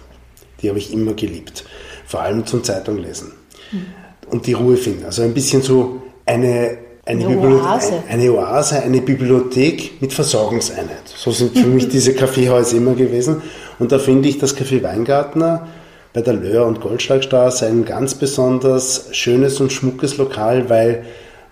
Die 0.62 0.68
habe 0.68 0.78
ich 0.78 0.92
immer 0.92 1.14
geliebt. 1.14 1.64
Vor 2.06 2.20
allem 2.20 2.46
zum 2.46 2.64
Zeitunglesen. 2.64 3.32
Mhm. 3.72 3.86
Und 4.30 4.46
die 4.46 4.54
Ruhe 4.54 4.76
finden. 4.76 5.04
Also 5.04 5.22
ein 5.22 5.34
bisschen 5.34 5.62
so 5.62 6.02
eine, 6.24 6.78
eine, 7.04 7.26
eine 7.26 7.38
Oase. 7.38 8.02
eine 8.08 8.32
Oase, 8.32 8.82
eine 8.82 9.00
Bibliothek 9.02 10.00
mit 10.00 10.12
Versorgungseinheit. 10.12 11.06
So 11.14 11.30
sind 11.30 11.56
für 11.56 11.66
mich 11.66 11.88
diese 11.90 12.14
Kaffeehäuser 12.14 12.76
immer 12.76 12.94
gewesen. 12.94 13.42
Und 13.78 13.92
da 13.92 13.98
finde 13.98 14.28
ich 14.28 14.38
das 14.38 14.56
Café 14.56 14.82
Weingartner 14.82 15.68
bei 16.14 16.22
der 16.22 16.34
Löhr- 16.34 16.66
und 16.66 16.80
Goldschlagstraße 16.80 17.66
ein 17.66 17.84
ganz 17.84 18.14
besonders 18.14 19.08
schönes 19.10 19.60
und 19.60 19.72
schmuckes 19.72 20.16
Lokal, 20.16 20.70
weil 20.70 21.04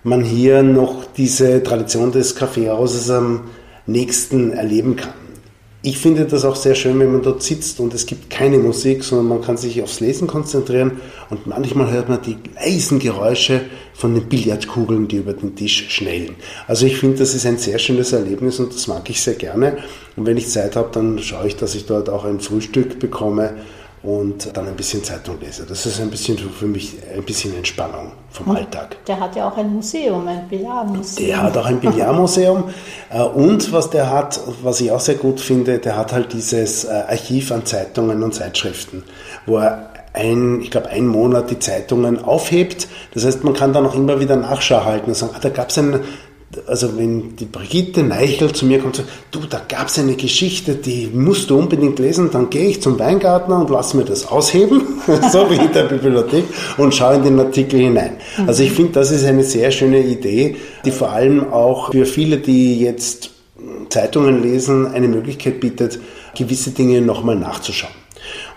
man 0.03 0.23
hier 0.23 0.63
noch 0.63 1.05
diese 1.17 1.63
Tradition 1.63 2.11
des 2.11 2.35
Kaffeehauses 2.35 3.09
am 3.09 3.41
nächsten 3.85 4.51
erleben 4.51 4.95
kann. 4.95 5.13
Ich 5.85 5.97
finde 5.97 6.23
das 6.23 6.45
auch 6.45 6.55
sehr 6.55 6.75
schön, 6.75 6.97
wenn 6.99 7.11
man 7.11 7.23
dort 7.23 7.43
sitzt 7.43 7.81
und 7.81 7.93
es 7.93 8.05
gibt 8.05 8.29
keine 8.29 8.57
Musik, 8.57 9.03
sondern 9.03 9.27
man 9.27 9.41
kann 9.41 9.57
sich 9.57 9.81
aufs 9.81 9.99
Lesen 9.99 10.27
konzentrieren 10.27 11.01
und 11.29 11.45
manchmal 11.45 11.91
hört 11.91 12.07
man 12.07 12.21
die 12.21 12.37
leisen 12.55 12.99
Geräusche 12.99 13.59
von 13.93 14.13
den 14.13 14.29
Billardkugeln, 14.29 15.09
die 15.09 15.17
über 15.17 15.33
den 15.33 15.57
Tisch 15.57 15.89
schnellen. 15.89 16.35
Also 16.69 16.85
ich 16.85 16.95
finde, 16.97 17.17
das 17.17 17.33
ist 17.33 17.45
ein 17.45 17.57
sehr 17.57 17.79
schönes 17.79 18.13
Erlebnis 18.13 18.61
und 18.61 18.73
das 18.73 18.87
mag 18.87 19.09
ich 19.09 19.21
sehr 19.21 19.35
gerne. 19.35 19.77
Und 20.15 20.25
wenn 20.25 20.37
ich 20.37 20.47
Zeit 20.47 20.77
habe, 20.77 20.87
dann 20.93 21.19
schaue 21.19 21.47
ich, 21.47 21.57
dass 21.57 21.75
ich 21.75 21.85
dort 21.85 22.09
auch 22.09 22.23
ein 22.23 22.39
Frühstück 22.39 22.99
bekomme 22.99 23.53
und 24.03 24.55
dann 24.55 24.67
ein 24.67 24.75
bisschen 24.75 25.01
Zeitung 25.03 25.39
lese. 25.39 25.65
Das 25.65 25.85
ist 25.85 25.99
ein 26.01 26.09
bisschen 26.09 26.37
für 26.37 26.65
mich 26.65 26.97
ein 27.15 27.23
bisschen 27.23 27.55
Entspannung 27.55 28.11
vom 28.29 28.47
Und 28.47 28.57
Alltag. 28.57 28.97
Der 29.05 29.19
hat 29.19 29.35
ja 29.35 29.47
auch 29.47 29.57
ein 29.57 29.73
Museum, 29.73 30.27
ein 30.27 30.47
Billardmuseum. 30.49 31.27
Der 31.27 31.41
hat 31.41 31.57
auch 31.57 31.65
ein 31.65 31.79
Billardmuseum 31.79 32.65
äh, 33.09 33.21
und 33.21 33.71
was 33.71 33.89
der 33.89 34.11
hat, 34.11 34.41
was 34.61 34.81
ich 34.81 34.91
auch 34.91 34.99
sehr 34.99 35.15
gut 35.15 35.39
finde, 35.39 35.79
der 35.79 35.95
hat 35.95 36.11
halt 36.11 36.33
dieses 36.33 36.83
äh, 36.83 36.89
Archiv 37.07 37.51
an 37.53 37.65
Zeitungen 37.65 38.21
und 38.23 38.35
Zeitschriften, 38.35 39.03
wo 39.45 39.57
er 39.57 39.89
ein, 40.11 40.61
ich 40.61 40.69
glaube, 40.69 40.89
einen 40.89 41.07
Monat 41.07 41.49
die 41.49 41.59
Zeitungen 41.59 42.23
aufhebt. 42.23 42.87
Das 43.13 43.25
heißt, 43.25 43.43
man 43.43 43.53
kann 43.53 43.73
da 43.73 43.81
noch 43.81 43.95
immer 43.95 44.19
wieder 44.19 44.35
Nachschau 44.35 44.85
halten 44.85 45.07
und 45.07 45.15
sagen, 45.15 45.33
ah, 45.35 45.39
da 45.41 45.49
gab 45.49 45.69
es 45.69 45.77
ein, 45.77 46.01
also 46.67 46.97
wenn 46.97 47.35
die 47.35 47.45
Brigitte 47.45 48.03
Neichel 48.03 48.51
zu 48.53 48.65
mir 48.65 48.79
kommt 48.79 48.99
und 48.99 49.05
sagt, 49.05 49.09
du, 49.31 49.39
da 49.49 49.61
gab 49.67 49.87
es 49.87 49.99
eine 49.99 50.15
Geschichte, 50.15 50.75
die 50.75 51.09
musst 51.13 51.49
du 51.49 51.57
unbedingt 51.57 51.99
lesen, 51.99 52.29
dann 52.31 52.49
gehe 52.49 52.67
ich 52.67 52.81
zum 52.81 52.99
Weingartner 52.99 53.59
und 53.59 53.69
lass 53.69 53.93
mir 53.93 54.05
das 54.05 54.27
ausheben, 54.27 54.81
so 55.31 55.49
wie 55.49 55.55
in 55.55 55.71
der 55.73 55.83
Bibliothek, 55.83 56.45
und 56.77 56.93
schaue 56.93 57.15
in 57.15 57.23
den 57.23 57.39
Artikel 57.39 57.79
hinein. 57.79 58.17
Also 58.47 58.63
ich 58.63 58.71
finde, 58.71 58.93
das 58.93 59.11
ist 59.11 59.25
eine 59.25 59.43
sehr 59.43 59.71
schöne 59.71 59.99
Idee, 59.99 60.55
die 60.85 60.91
vor 60.91 61.11
allem 61.11 61.51
auch 61.51 61.91
für 61.91 62.05
viele, 62.05 62.37
die 62.37 62.79
jetzt 62.79 63.31
Zeitungen 63.89 64.41
lesen, 64.41 64.87
eine 64.87 65.07
Möglichkeit 65.07 65.59
bietet, 65.59 65.99
gewisse 66.35 66.71
Dinge 66.71 67.01
nochmal 67.01 67.35
nachzuschauen. 67.35 68.02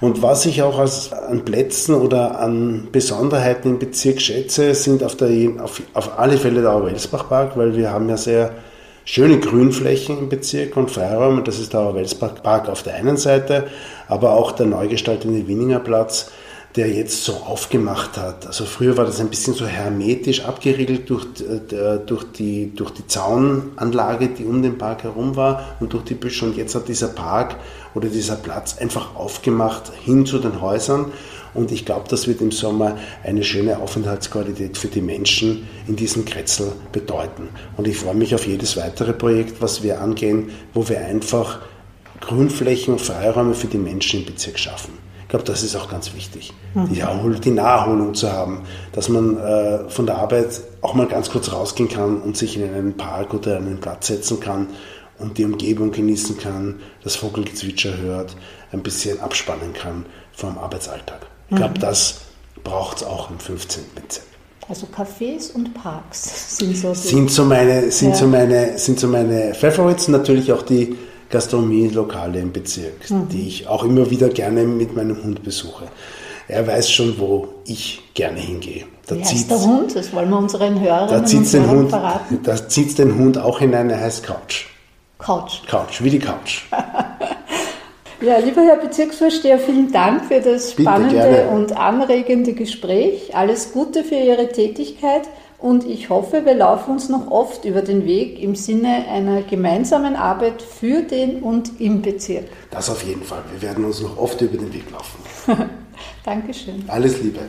Und 0.01 0.23
was 0.23 0.45
ich 0.47 0.63
auch 0.63 0.79
als, 0.79 1.13
an 1.13 1.45
Plätzen 1.45 1.95
oder 1.95 2.39
an 2.39 2.89
Besonderheiten 2.93 3.71
im 3.71 3.79
Bezirk 3.79 4.21
schätze, 4.21 4.75
sind 4.75 5.03
auf, 5.03 5.17
der, 5.17 5.29
auf, 5.63 5.81
auf 5.95 6.19
alle 6.19 6.37
Fälle 6.37 6.61
der 6.61 6.73
Auer-Welsbach-Park, 6.73 7.57
weil 7.57 7.77
wir 7.77 7.91
haben 7.91 8.09
ja 8.09 8.17
sehr 8.17 8.53
schöne 9.05 9.39
Grünflächen 9.39 10.19
im 10.19 10.29
Bezirk 10.29 10.77
und 10.77 10.91
Freiräume. 10.91 11.43
Das 11.43 11.59
ist 11.59 11.73
der 11.73 11.81
Auer-Welsbach-Park 11.81 12.69
auf 12.69 12.83
der 12.83 12.95
einen 12.95 13.17
Seite, 13.17 13.69
aber 14.09 14.33
auch 14.33 14.53
der 14.53 14.67
neu 14.67 14.89
gestaltete 14.89 15.49
Wieninger 15.49 15.79
Platz, 15.79 16.31
der 16.77 16.91
jetzt 16.91 17.25
so 17.25 17.33
aufgemacht 17.33 18.19
hat. 18.19 18.47
Also 18.47 18.67
früher 18.67 18.99
war 18.99 19.07
das 19.07 19.19
ein 19.19 19.31
bisschen 19.31 19.55
so 19.55 19.67
hermetisch 19.67 20.45
abgeriegelt 20.45 21.09
durch, 21.09 21.25
äh, 21.41 21.99
durch, 22.05 22.25
die, 22.33 22.75
durch 22.75 22.91
die 22.91 23.07
Zaunanlage, 23.07 24.29
die 24.29 24.45
um 24.45 24.63
den 24.63 24.77
Park 24.77 25.05
herum 25.05 25.37
war 25.37 25.77
und 25.81 25.95
durch 25.95 26.05
die 26.05 26.15
Büsche. 26.15 26.45
Und 26.45 26.57
jetzt 26.57 26.75
hat 26.75 26.89
dieser 26.89 27.09
Park 27.09 27.57
oder 27.95 28.09
dieser 28.09 28.37
Platz 28.37 28.77
einfach 28.79 29.17
aufgemacht 29.17 29.91
hin 30.05 30.27
zu 30.27 30.39
den 30.39 30.61
Häusern. 30.61 31.07
Und 31.55 31.73
ich 31.73 31.87
glaube, 31.87 32.05
das 32.11 32.29
wird 32.29 32.43
im 32.43 32.53
Sommer 32.53 32.99
eine 33.25 33.43
schöne 33.43 33.79
Aufenthaltsqualität 33.79 34.77
für 34.77 34.89
die 34.89 35.01
Menschen 35.01 35.67
in 35.89 35.97
diesem 35.97 36.27
Kretzel 36.27 36.73
bedeuten. 36.93 37.49
Und 37.79 37.89
ich 37.89 37.97
freue 37.97 38.15
mich 38.15 38.35
auf 38.35 38.47
jedes 38.47 38.77
weitere 38.77 39.15
Projekt, 39.15 39.63
was 39.63 39.83
wir 39.83 40.03
angehen, 40.03 40.51
wo 40.75 40.87
wir 40.91 41.01
einfach 41.01 41.61
Grünflächen 42.21 42.93
und 42.93 43.01
Freiräume 43.01 43.55
für 43.55 43.69
die 43.69 43.79
Menschen 43.79 44.21
im 44.21 44.27
Bezirk 44.27 44.59
schaffen. 44.59 45.06
Ich 45.27 45.31
glaube, 45.31 45.45
das 45.45 45.65
ist 45.65 45.75
auch 45.75 45.91
ganz 45.91 46.15
wichtig, 46.15 46.53
die, 46.77 47.41
die 47.41 47.51
Naherholung 47.51 48.15
zu 48.15 48.31
haben, 48.33 48.61
dass 48.93 49.09
man 49.09 49.37
äh, 49.39 49.89
von 49.89 50.07
der 50.07 50.19
Arbeit 50.19 50.61
auch 50.83 50.95
mal 50.95 51.09
ganz 51.09 51.31
kurz 51.31 51.51
rausgehen 51.53 51.89
kann 51.89 52.21
und 52.21 52.37
sich 52.37 52.57
in 52.57 52.63
einen 52.73 52.97
Park 52.97 53.35
oder 53.35 53.57
einen 53.57 53.81
Platz 53.81 54.07
setzen 54.07 54.39
kann 54.39 54.69
und 55.19 55.37
die 55.37 55.45
Umgebung 55.45 55.91
genießen 55.91 56.39
kann, 56.39 56.77
das 57.03 57.17
Vogelgezwitscher 57.17 57.97
hört, 57.97 58.37
ein 58.71 58.85
bisschen 58.85 59.19
abspannen 59.19 59.73
kann 59.73 60.07
vom 60.33 60.59
Arbeitsalltag. 60.59 61.27
Ich 61.51 61.57
glaube, 61.57 61.79
das 61.81 62.21
braucht 62.63 62.99
es 62.99 63.03
auch 63.03 63.29
im 63.29 63.41
15. 63.41 63.83
Bezirk. 63.97 64.25
Also 64.69 64.87
Cafés 64.87 65.53
und 65.55 65.75
Parks 65.75 66.57
sind 66.59 66.77
so 66.77 66.95
Sind 66.95 67.33
so 67.33 67.45
meine, 67.45 67.91
sind 67.91 68.11
Ja. 68.11 68.15
so 68.17 68.27
meine, 68.29 68.79
sind 68.79 69.01
so 69.01 69.09
meine 69.09 69.55
Favorites. 69.55 70.07
Natürlich 70.07 70.53
auch 70.53 70.63
die 70.63 70.97
Gastronomie-Lokale 71.31 72.41
im 72.41 72.53
Bezirk, 72.53 73.11
Mhm. 73.11 73.29
die 73.29 73.49
ich 73.49 73.67
auch 73.69 73.85
immer 73.85 74.11
wieder 74.11 74.29
gerne 74.29 74.63
mit 74.65 74.95
meinem 74.95 75.23
Hund 75.23 75.43
besuche. 75.43 75.85
Er 76.49 76.67
weiß 76.67 76.91
schon, 76.91 77.19
wo 77.19 77.49
ich 77.67 78.03
gerne 78.15 78.39
hingehe. 78.39 78.85
Da 79.07 79.17
Wie 79.17 79.23
zieht 79.23 79.39
heißt 79.39 79.51
der 79.51 79.61
Hund? 79.63 79.97
Das 79.97 80.13
wollen 80.13 80.31
wir 80.31 80.39
unseren 80.39 80.81
Hörerinnen 80.81 81.09
da 81.23 81.25
zieht's 81.25 81.51
den 81.53 81.63
Hörern 81.65 81.77
Hund, 81.79 81.91
verraten. 81.91 82.41
da 82.45 82.69
zieht's 82.69 82.95
den 82.95 83.17
Hund 83.17 83.39
auch 83.39 83.59
hinein. 83.59 83.91
Er 83.91 84.01
heißt 84.01 84.23
Couch. 84.25 84.67
Couch. 85.19 85.67
Couch, 85.69 86.03
wie 86.03 86.11
die 86.11 86.19
Couch. 86.21 86.63
Ja, 88.23 88.39
lieber 88.39 88.63
Herr 88.63 88.77
Bezirksvorsteher, 88.79 89.59
vielen 89.59 89.93
Dank 89.93 90.25
für 90.25 90.41
das 90.41 90.71
Bitte, 90.71 90.83
spannende 90.89 91.17
gerne. 91.17 91.51
und 91.51 91.77
anregende 91.77 92.55
Gespräch. 92.55 93.37
Alles 93.37 93.73
Gute 93.75 94.05
für 94.05 94.15
Ihre 94.15 94.49
Tätigkeit 94.49 95.29
und 95.59 95.85
ich 95.85 96.11
hoffe, 96.11 96.45
wir 96.45 96.55
laufen 96.55 96.93
uns 96.93 97.09
noch 97.09 97.31
oft 97.31 97.65
über 97.65 97.83
den 97.83 98.05
Weg 98.05 98.41
im 98.41 98.55
Sinne 98.55 99.07
einer 99.09 99.43
gemeinsamen 99.43 100.17
Arbeit 100.17 100.63
für 100.63 101.03
den 101.03 101.43
und 101.43 101.81
im 101.81 102.03
Bezirk. 102.03 102.49
Das 102.71 102.91
auf 102.91 103.03
jeden 103.03 103.23
Fall. 103.23 103.43
Wir 103.53 103.63
werden 103.63 103.85
uns 103.85 104.01
noch 104.01 104.17
oft 104.17 104.41
über 104.41 104.59
den 104.59 104.73
Weg 104.73 104.91
laufen. 104.91 105.19
Dankeschön. 106.25 106.85
Alles 106.89 107.23
Liebe. 107.23 107.41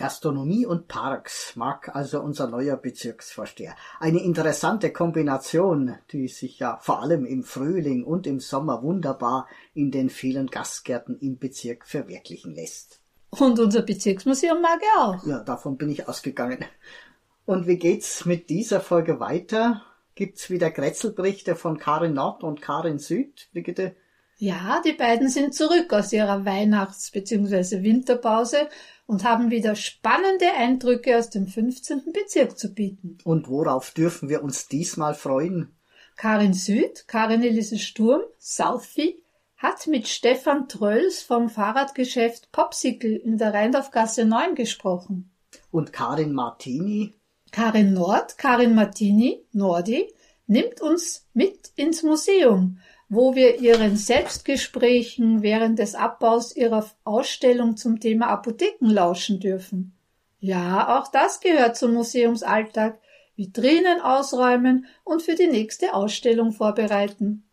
Gastronomie 0.00 0.64
und 0.64 0.88
Parks 0.88 1.52
mag 1.56 1.94
also 1.94 2.22
unser 2.22 2.48
neuer 2.48 2.78
Bezirksvorsteher. 2.78 3.76
Eine 3.98 4.22
interessante 4.22 4.94
Kombination, 4.94 5.96
die 6.10 6.26
sich 6.28 6.58
ja 6.58 6.78
vor 6.80 7.02
allem 7.02 7.26
im 7.26 7.44
Frühling 7.44 8.04
und 8.04 8.26
im 8.26 8.40
Sommer 8.40 8.82
wunderbar 8.82 9.46
in 9.74 9.90
den 9.90 10.08
vielen 10.08 10.46
Gastgärten 10.46 11.18
im 11.18 11.38
Bezirk 11.38 11.86
verwirklichen 11.86 12.54
lässt. 12.54 13.00
Und 13.28 13.60
unser 13.60 13.82
Bezirksmuseum 13.82 14.62
mag 14.62 14.80
er 14.96 15.04
auch. 15.04 15.26
Ja, 15.26 15.40
davon 15.40 15.76
bin 15.76 15.90
ich 15.90 16.08
ausgegangen. 16.08 16.64
Und 17.50 17.66
wie 17.66 17.78
geht's 17.78 18.26
mit 18.26 18.48
dieser 18.48 18.80
Folge 18.80 19.18
weiter? 19.18 19.82
Gibt's 20.14 20.50
wieder 20.50 20.70
Grätzelberichte 20.70 21.56
von 21.56 21.78
Karin 21.78 22.14
Nord 22.14 22.44
und 22.44 22.62
Karin 22.62 23.00
Süd, 23.00 23.48
Brigitte? 23.52 23.96
Ja, 24.36 24.80
die 24.84 24.92
beiden 24.92 25.28
sind 25.28 25.52
zurück 25.52 25.92
aus 25.92 26.12
ihrer 26.12 26.44
Weihnachts- 26.44 27.10
bzw. 27.10 27.82
Winterpause 27.82 28.68
und 29.06 29.24
haben 29.24 29.50
wieder 29.50 29.74
spannende 29.74 30.46
Eindrücke 30.56 31.18
aus 31.18 31.30
dem 31.30 31.48
15. 31.48 32.12
Bezirk 32.12 32.56
zu 32.56 32.72
bieten. 32.72 33.18
Und 33.24 33.48
worauf 33.48 33.90
dürfen 33.90 34.28
wir 34.28 34.44
uns 34.44 34.68
diesmal 34.68 35.14
freuen? 35.14 35.76
Karin 36.16 36.54
Süd, 36.54 37.08
Karin 37.08 37.42
Elise 37.42 37.80
Sturm, 37.80 38.22
Southie, 38.38 39.24
hat 39.56 39.88
mit 39.88 40.06
Stefan 40.06 40.68
Trölls 40.68 41.20
vom 41.20 41.48
Fahrradgeschäft 41.48 42.52
Popsicle 42.52 43.16
in 43.16 43.38
der 43.38 43.52
Rheindorfgasse 43.52 44.24
9 44.24 44.54
gesprochen. 44.54 45.32
Und 45.72 45.92
Karin 45.92 46.32
Martini? 46.32 47.16
Karin 47.52 47.94
Nord, 47.94 48.38
Karin 48.38 48.74
Martini, 48.74 49.44
Nordi, 49.52 50.12
nimmt 50.46 50.80
uns 50.80 51.26
mit 51.32 51.72
ins 51.76 52.02
Museum, 52.02 52.78
wo 53.08 53.34
wir 53.34 53.60
ihren 53.60 53.96
Selbstgesprächen 53.96 55.42
während 55.42 55.78
des 55.78 55.94
Abbaus 55.94 56.54
ihrer 56.54 56.88
Ausstellung 57.04 57.76
zum 57.76 58.00
Thema 58.00 58.28
Apotheken 58.28 58.86
lauschen 58.86 59.40
dürfen. 59.40 59.96
Ja, 60.38 60.98
auch 60.98 61.08
das 61.08 61.40
gehört 61.40 61.76
zum 61.76 61.92
Museumsalltag, 61.94 62.98
Vitrinen 63.36 64.00
ausräumen 64.00 64.86
und 65.04 65.22
für 65.22 65.34
die 65.34 65.48
nächste 65.48 65.94
Ausstellung 65.94 66.52
vorbereiten. 66.52 67.48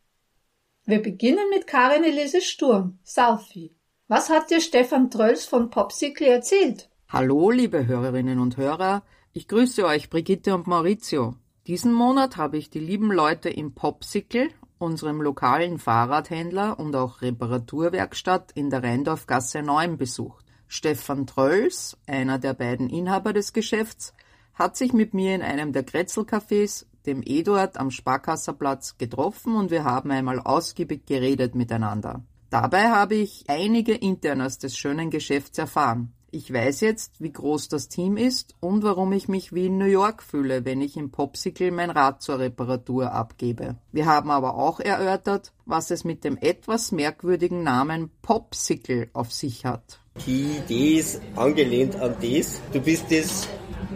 Wir 0.86 1.02
beginnen 1.02 1.50
mit 1.50 1.68
Karin 1.68 2.04
Elise 2.04 2.42
Sturm, 2.42 3.00
Southie. 3.04 3.76
Was 4.08 4.30
hat 4.30 4.50
dir 4.52 4.62
Stefan 4.62 5.12
Trölls 5.12 5.46
von 5.46 5.70
Popsicle 5.70 6.28
erzählt? 6.28 6.90
Hallo, 7.10 7.52
liebe 7.52 7.88
Hörerinnen 7.88 8.40
und 8.40 8.58
Hörer. 8.58 9.04
Ich 9.38 9.48
grüße 9.48 9.86
euch, 9.86 10.10
Brigitte 10.10 10.56
und 10.56 10.66
Maurizio. 10.66 11.36
Diesen 11.68 11.94
Monat 11.94 12.38
habe 12.38 12.58
ich 12.58 12.72
die 12.72 12.80
lieben 12.80 13.12
Leute 13.12 13.52
im 13.52 13.76
Popsicle, 13.76 14.50
unserem 14.80 15.22
lokalen 15.22 15.78
Fahrradhändler 15.78 16.80
und 16.80 16.96
auch 16.96 17.22
Reparaturwerkstatt 17.22 18.52
in 18.54 18.72
der 18.72 18.82
Rheindorfgasse 18.82 19.62
9 19.62 19.96
besucht. 19.96 20.44
Stefan 20.68 21.28
Trölls, 21.28 22.00
einer 22.08 22.40
der 22.40 22.56
beiden 22.56 22.90
Inhaber 22.90 23.32
des 23.32 23.54
Geschäfts, 23.54 24.12
hat 24.56 24.76
sich 24.76 24.92
mit 24.92 25.14
mir 25.14 25.36
in 25.36 25.44
einem 25.44 25.72
der 25.72 25.86
Kretzelcafés, 25.86 26.88
dem 27.06 27.22
Eduard 27.24 27.78
am 27.78 27.92
Sparkasserplatz, 27.92 28.98
getroffen 28.98 29.56
und 29.56 29.70
wir 29.70 29.84
haben 29.84 30.10
einmal 30.10 30.40
ausgiebig 30.40 31.06
geredet 31.06 31.54
miteinander. 31.54 32.24
Dabei 32.50 32.90
habe 32.90 33.14
ich 33.14 33.44
einige 33.48 33.94
Internas 33.94 34.58
des 34.58 34.76
schönen 34.76 35.12
Geschäfts 35.12 35.60
erfahren. 35.60 36.12
Ich 36.30 36.52
weiß 36.52 36.82
jetzt, 36.82 37.22
wie 37.22 37.32
groß 37.32 37.70
das 37.70 37.88
Team 37.88 38.18
ist 38.18 38.56
und 38.60 38.84
warum 38.84 39.14
ich 39.14 39.30
mich 39.30 39.54
wie 39.54 39.68
in 39.68 39.78
New 39.78 39.86
York 39.86 40.22
fühle, 40.22 40.66
wenn 40.66 40.82
ich 40.82 40.98
im 40.98 41.10
Popsicle 41.10 41.72
mein 41.72 41.90
Rad 41.90 42.22
zur 42.22 42.40
Reparatur 42.40 43.14
abgebe. 43.14 43.78
Wir 43.94 44.08
haben 44.08 44.30
aber 44.30 44.56
auch 44.56 44.82
erörtert, 44.82 45.54
was 45.66 45.90
es 45.90 46.04
mit 46.04 46.26
dem 46.26 46.38
etwas 46.38 46.92
merkwürdigen 46.92 47.64
Namen 47.64 48.12
Popsicle 48.22 49.10
auf 49.14 49.32
sich 49.32 49.64
hat. 49.64 50.02
Die 50.26 50.58
Idee 50.58 51.00
ist 51.00 51.22
angelehnt 51.38 51.96
an 51.96 52.16
das. 52.22 52.60
Du 52.74 52.82
bist 52.82 53.06
das, 53.10 53.48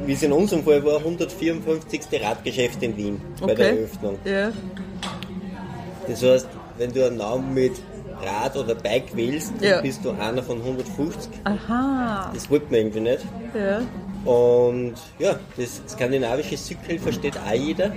wie 0.05 0.13
es 0.13 0.23
in 0.23 0.31
unserem 0.31 0.63
Fall 0.63 0.85
war, 0.85 0.99
154. 0.99 2.01
Radgeschäft 2.13 2.81
in 2.81 2.95
Wien 2.95 3.21
bei 3.41 3.55
der 3.55 3.71
Eröffnung. 3.71 4.17
Ja. 4.23 4.53
Das 6.07 6.23
heißt, 6.23 6.47
wenn 6.77 6.93
du 6.93 7.05
einen 7.05 7.17
Namen 7.17 7.53
mit 7.53 7.73
Rad 8.23 8.55
oder 8.57 8.75
Bike 8.75 9.15
wählst, 9.15 9.53
dann 9.59 9.69
Ja. 9.69 9.81
bist 9.81 10.03
du 10.05 10.11
einer 10.11 10.43
von 10.43 10.61
150. 10.63 11.31
Aha. 11.43 12.31
Das 12.33 12.49
wollte 12.49 12.65
man 12.65 12.75
irgendwie 12.75 12.99
nicht. 13.01 13.25
Ja. 13.55 13.81
Und 14.31 14.93
ja, 15.19 15.39
das 15.57 15.81
skandinavische 15.89 16.55
Cykel 16.57 16.99
versteht 16.99 17.37
auch 17.37 17.53
jeder. 17.53 17.91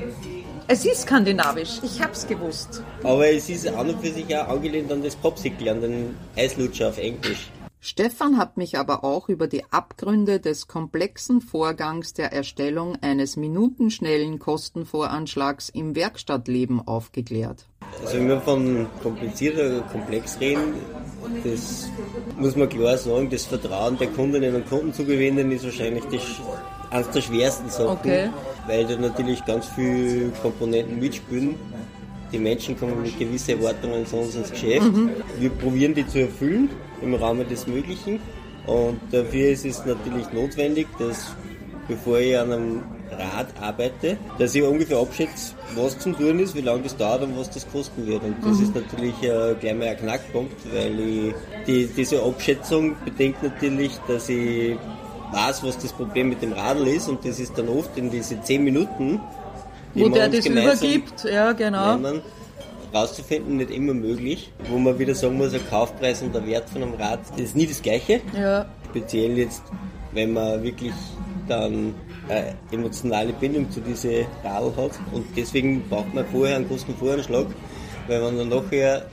Es 0.67 0.87
ist 0.87 1.03
skandinavisch. 1.03 1.81
Ich 1.83 2.01
hab's 2.01 2.27
gewusst. 2.27 2.83
Aber 3.03 3.29
es 3.29 3.51
ist 3.51 3.69
an 3.69 3.91
und 3.91 4.01
für 4.01 4.11
sich 4.11 4.35
auch 4.35 4.49
angelehnt 4.49 4.91
an 4.91 5.03
das 5.03 5.15
Popsicle, 5.15 5.71
an 5.71 5.83
den 5.83 6.17
Eislutscher 6.37 6.89
auf 6.89 6.97
Englisch. 6.99 7.51
Stefan 7.87 8.39
hat 8.39 8.57
mich 8.57 8.79
aber 8.79 9.05
auch 9.05 9.29
über 9.29 9.47
die 9.47 9.63
Abgründe 9.71 10.41
des 10.41 10.69
komplexen 10.69 11.43
Vorgangs 11.43 12.15
der 12.15 12.33
Erstellung 12.33 12.97
eines 13.03 13.37
minutenschnellen 13.37 14.39
Kostenvoranschlags 14.39 15.69
im 15.69 15.95
Werkstattleben 15.95 16.81
aufgeklärt. 16.81 17.67
Also 18.01 18.17
wenn 18.17 18.29
wir 18.29 18.41
von 18.41 18.87
kompliziert 19.03 19.57
oder 19.57 19.83
komplex 19.83 20.41
reden, 20.41 20.73
das 21.45 21.91
muss 22.39 22.57
man 22.57 22.71
klar 22.71 22.97
sagen, 22.97 23.29
das 23.29 23.45
Vertrauen 23.45 23.99
der 23.99 24.09
Kundinnen 24.09 24.55
und 24.55 24.67
Kunden 24.67 24.95
zu 24.95 25.05
gewinnen, 25.05 25.53
ist 25.53 25.67
wahrscheinlich 25.67 26.05
die, 26.07 26.21
eines 26.89 27.11
der 27.11 27.21
schwersten 27.21 27.69
Sachen, 27.69 27.99
okay. 27.99 28.31
weil 28.67 28.87
da 28.87 28.97
natürlich 28.97 29.45
ganz 29.45 29.67
viele 29.67 30.31
Komponenten 30.41 31.01
mitspielen. 31.01 31.57
Die 32.33 32.39
Menschen 32.39 32.79
kommen 32.79 33.03
mit 33.03 33.19
gewissen 33.19 33.61
Erwartungen 33.61 34.07
zu 34.07 34.17
uns 34.17 34.35
ins 34.35 34.51
Geschäft. 34.51 34.91
Mhm. 34.91 35.11
Wir 35.39 35.51
probieren 35.51 35.93
die 35.93 36.07
zu 36.07 36.21
erfüllen 36.21 36.71
im 37.05 37.15
Rahmen 37.15 37.49
des 37.49 37.67
Möglichen. 37.67 38.21
Und 38.67 39.01
dafür 39.13 39.51
ist 39.51 39.65
es 39.65 39.85
natürlich 39.85 40.33
notwendig, 40.33 40.87
dass 40.99 41.35
bevor 41.87 42.19
ich 42.19 42.37
an 42.39 42.53
einem 42.53 42.83
Rad 43.11 43.49
arbeite, 43.61 44.17
dass 44.39 44.55
ich 44.55 44.63
ungefähr 44.63 44.99
abschätze, 44.99 45.55
was 45.75 45.99
zum 45.99 46.17
tun 46.17 46.39
ist, 46.39 46.55
wie 46.55 46.63
lange 46.63 46.83
das 46.83 46.97
dauert 46.97 47.23
und 47.23 47.39
was 47.39 47.51
das 47.51 47.71
kosten 47.71 48.07
wird. 48.07 48.23
Und 48.23 48.37
das 48.43 48.59
mhm. 48.59 48.65
ist 48.65 48.75
natürlich 48.75 49.23
äh, 49.23 49.55
gleich 49.61 49.75
mal 49.75 49.89
ein 49.89 49.97
Knackpunkt, 49.97 50.57
weil 50.73 50.99
ich 50.99 51.35
die, 51.67 51.87
diese 51.87 52.23
Abschätzung 52.23 52.97
bedenkt 53.05 53.43
natürlich, 53.43 53.93
dass 54.09 54.29
ich 54.29 54.77
weiß, 55.33 55.63
was 55.65 55.79
das 55.79 55.93
Problem 55.93 56.31
mit 56.31 56.43
dem 56.43 56.53
Radl 56.53 56.87
ist 56.87 57.09
und 57.09 57.25
das 57.25 57.39
ist 57.41 57.59
dann 57.59 57.69
oft 57.69 57.97
in 57.97 58.11
diese 58.11 58.41
10 58.41 58.65
Minuten, 58.65 59.21
die 59.95 60.03
wo 60.03 60.09
der 60.09 60.29
das 60.29 60.47
übergibt, 60.47 61.25
ja 61.25 61.53
genau. 61.53 61.97
Nehmen, 61.97 62.23
rauszufinden, 62.95 63.57
nicht 63.57 63.71
immer 63.71 63.95
möglich. 63.95 64.53
Wo 64.71 64.79
man 64.79 64.99
wieder 64.99 65.15
sagen 65.15 65.37
muss, 65.37 65.51
der 65.51 65.61
Kaufpreis 65.61 66.23
und 66.23 66.35
der 66.35 66.47
Wert 66.47 66.69
von 66.71 66.83
einem 66.83 66.95
Rad, 66.95 67.21
ist 67.37 67.57
nie 67.57 67.67
das 67.67 67.83
gleiche. 67.83 68.21
Ja. 68.39 68.67
Speziell 68.91 69.37
jetzt, 69.39 69.63
wenn 70.13 70.33
man 70.33 70.63
wirklich 70.63 70.93
dann 71.49 71.95
eine 72.29 72.55
emotionale 72.71 73.33
Bindung 73.33 73.71
zu 73.71 73.81
diese 73.81 74.27
Radl 74.43 74.73
hat. 74.77 74.93
Und 75.13 75.27
deswegen 75.37 75.83
braucht 75.89 76.15
man 76.15 76.25
vorher 76.27 76.57
einen 76.57 76.69
Kostenvoranschlag, 76.69 77.47
weil 78.07 78.21
man 78.21 78.39
dann 78.39 78.49
nachher 78.49 79.07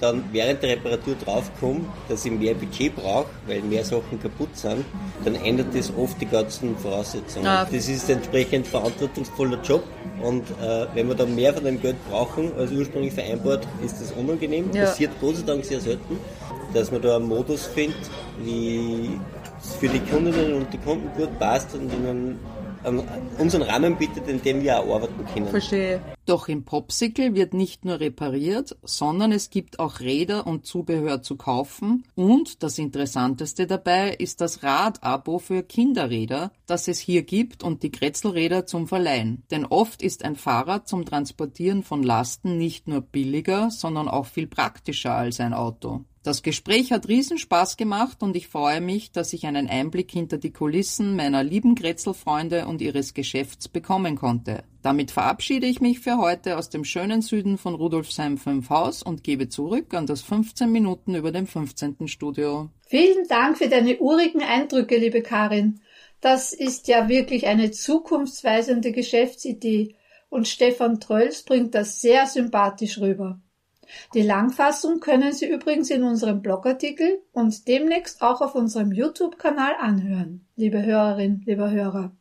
dann 0.00 0.24
während 0.32 0.62
der 0.62 0.70
Reparatur 0.70 1.14
draufkomme, 1.24 1.80
dass 2.08 2.24
ich 2.24 2.32
mehr 2.32 2.54
Budget 2.54 2.94
brauche, 2.94 3.26
weil 3.46 3.62
mehr 3.62 3.84
Sachen 3.84 4.20
kaputt 4.20 4.56
sind, 4.56 4.84
dann 5.24 5.34
ändert 5.36 5.74
das 5.74 5.92
oft 5.96 6.20
die 6.20 6.26
ganzen 6.26 6.76
Voraussetzungen. 6.76 7.46
Ah. 7.46 7.64
Das 7.70 7.88
ist 7.88 8.08
entsprechend 8.10 8.66
verantwortungsvoller 8.66 9.60
Job 9.62 9.84
und 10.22 10.42
äh, 10.62 10.86
wenn 10.94 11.08
wir 11.08 11.14
dann 11.14 11.34
mehr 11.34 11.54
von 11.54 11.64
dem 11.64 11.80
Geld 11.80 11.96
brauchen 12.08 12.52
als 12.58 12.72
ursprünglich 12.72 13.12
vereinbart, 13.12 13.66
ist 13.84 14.00
das 14.00 14.12
unangenehm. 14.12 14.70
Ja. 14.72 14.86
Passiert 14.86 15.12
Gott 15.20 15.36
sei 15.36 15.42
Dank 15.42 15.64
sehr 15.64 15.80
selten, 15.80 16.18
dass 16.72 16.90
man 16.90 17.02
da 17.02 17.16
einen 17.16 17.26
Modus 17.26 17.66
findet, 17.66 17.96
wie 18.42 19.18
es 19.62 19.74
für 19.76 19.88
die 19.88 20.00
Kundinnen 20.00 20.54
und 20.54 20.72
die 20.72 20.78
Kunden 20.78 21.08
gut 21.16 21.38
passt 21.38 21.74
und 21.74 21.92
ihnen 21.92 22.38
unseren 23.38 23.62
Rahmen 23.62 23.96
bietet, 23.96 24.28
in 24.28 24.42
dem 24.42 24.62
wir 24.62 24.80
auch 24.80 24.96
arbeiten 24.96 25.24
können. 25.32 25.48
Verstehe. 25.48 26.00
Doch 26.26 26.48
im 26.48 26.64
Popsicle 26.64 27.34
wird 27.34 27.52
nicht 27.52 27.84
nur 27.84 28.00
repariert, 28.00 28.76
sondern 28.82 29.30
es 29.32 29.50
gibt 29.50 29.78
auch 29.78 30.00
Räder 30.00 30.46
und 30.46 30.64
Zubehör 30.64 31.22
zu 31.22 31.36
kaufen. 31.36 32.04
Und 32.14 32.62
das 32.62 32.78
Interessanteste 32.78 33.66
dabei 33.66 34.14
ist 34.14 34.40
das 34.40 34.62
Radabo 34.62 35.38
für 35.38 35.62
Kinderräder, 35.62 36.50
das 36.66 36.88
es 36.88 36.98
hier 36.98 37.22
gibt 37.22 37.62
und 37.62 37.82
die 37.82 37.90
Kretzelräder 37.90 38.64
zum 38.64 38.88
Verleihen. 38.88 39.42
Denn 39.50 39.66
oft 39.66 40.02
ist 40.02 40.24
ein 40.24 40.36
Fahrrad 40.36 40.88
zum 40.88 41.04
Transportieren 41.04 41.82
von 41.82 42.02
Lasten 42.02 42.56
nicht 42.56 42.88
nur 42.88 43.02
billiger, 43.02 43.70
sondern 43.70 44.08
auch 44.08 44.26
viel 44.26 44.46
praktischer 44.46 45.14
als 45.14 45.40
ein 45.40 45.52
Auto. 45.52 46.04
Das 46.24 46.42
Gespräch 46.42 46.90
hat 46.90 47.06
Riesenspaß 47.06 47.76
gemacht 47.76 48.22
und 48.22 48.34
ich 48.34 48.48
freue 48.48 48.80
mich, 48.80 49.12
dass 49.12 49.34
ich 49.34 49.44
einen 49.44 49.68
Einblick 49.68 50.10
hinter 50.10 50.38
die 50.38 50.54
Kulissen 50.54 51.16
meiner 51.16 51.44
lieben 51.44 51.74
Grätzelfreunde 51.74 52.66
und 52.66 52.80
ihres 52.80 53.12
Geschäfts 53.12 53.68
bekommen 53.68 54.16
konnte. 54.16 54.64
Damit 54.80 55.10
verabschiede 55.10 55.66
ich 55.66 55.82
mich 55.82 56.00
für 56.00 56.16
heute 56.16 56.56
aus 56.56 56.70
dem 56.70 56.82
schönen 56.84 57.20
Süden 57.20 57.58
von 57.58 57.74
Rudolfsheim 57.74 58.38
5 58.38 58.70
Haus 58.70 59.02
und 59.02 59.22
gebe 59.22 59.50
zurück 59.50 59.92
an 59.92 60.06
das 60.06 60.22
15 60.22 60.72
Minuten 60.72 61.14
über 61.14 61.30
dem 61.30 61.46
15. 61.46 62.08
Studio. 62.08 62.70
Vielen 62.86 63.28
Dank 63.28 63.58
für 63.58 63.68
deine 63.68 63.98
urigen 63.98 64.42
Eindrücke, 64.42 64.96
liebe 64.96 65.20
Karin. 65.20 65.82
Das 66.22 66.54
ist 66.54 66.88
ja 66.88 67.10
wirklich 67.10 67.48
eine 67.48 67.70
zukunftsweisende 67.70 68.92
Geschäftsidee 68.92 69.94
und 70.30 70.48
Stefan 70.48 71.00
Trölls 71.00 71.42
bringt 71.42 71.74
das 71.74 72.00
sehr 72.00 72.26
sympathisch 72.26 72.98
rüber. 72.98 73.42
Die 74.14 74.22
Langfassung 74.22 75.00
können 75.00 75.32
Sie 75.32 75.48
übrigens 75.50 75.90
in 75.90 76.02
unserem 76.02 76.42
Blogartikel 76.42 77.20
und 77.32 77.68
demnächst 77.68 78.22
auch 78.22 78.40
auf 78.40 78.54
unserem 78.54 78.92
YouTube-Kanal 78.92 79.74
anhören, 79.80 80.46
liebe 80.56 80.82
Hörerin, 80.84 81.42
lieber 81.46 81.70
Hörer. 81.70 82.12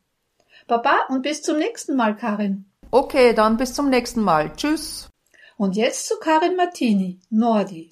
Baba 0.68 0.96
und 1.10 1.24
bis 1.24 1.42
zum 1.42 1.58
nächsten 1.58 1.96
Mal, 1.96 2.16
Karin. 2.16 2.66
Okay, 2.92 3.34
dann 3.34 3.58
bis 3.58 3.74
zum 3.74 3.90
nächsten 3.90 4.22
Mal. 4.22 4.52
Tschüss. 4.56 5.10
Und 5.58 5.76
jetzt 5.76 6.08
zu 6.08 6.16
Karin 6.20 6.56
Martini, 6.56 7.20
Nordi. 7.30 7.92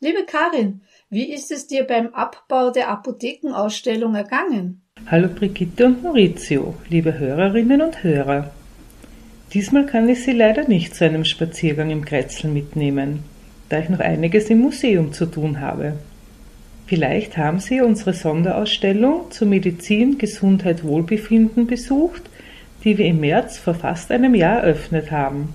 Liebe 0.00 0.24
Karin, 0.24 0.82
wie 1.10 1.32
ist 1.32 1.50
es 1.50 1.66
dir 1.66 1.84
beim 1.84 2.14
Abbau 2.14 2.70
der 2.70 2.88
Apothekenausstellung 2.88 4.14
ergangen? 4.14 4.82
Hallo 5.06 5.28
Brigitte 5.28 5.86
und 5.86 6.02
Maurizio, 6.02 6.74
liebe 6.88 7.18
Hörerinnen 7.18 7.82
und 7.82 8.02
Hörer. 8.02 8.50
Diesmal 9.52 9.84
kann 9.86 10.08
ich 10.08 10.22
Sie 10.22 10.32
leider 10.32 10.68
nicht 10.68 10.94
zu 10.94 11.04
einem 11.04 11.24
Spaziergang 11.24 11.90
im 11.90 12.04
Kretzel 12.04 12.50
mitnehmen, 12.50 13.24
da 13.68 13.80
ich 13.80 13.88
noch 13.88 13.98
einiges 13.98 14.48
im 14.48 14.60
Museum 14.60 15.12
zu 15.12 15.26
tun 15.26 15.60
habe. 15.60 15.94
Vielleicht 16.86 17.36
haben 17.36 17.58
Sie 17.58 17.80
unsere 17.80 18.12
Sonderausstellung 18.12 19.30
zu 19.30 19.46
Medizin, 19.46 20.18
Gesundheit, 20.18 20.84
Wohlbefinden 20.84 21.66
besucht, 21.66 22.22
die 22.84 22.96
wir 22.96 23.06
im 23.06 23.20
März 23.20 23.58
vor 23.58 23.74
fast 23.74 24.12
einem 24.12 24.36
Jahr 24.36 24.60
eröffnet 24.60 25.10
haben. 25.10 25.52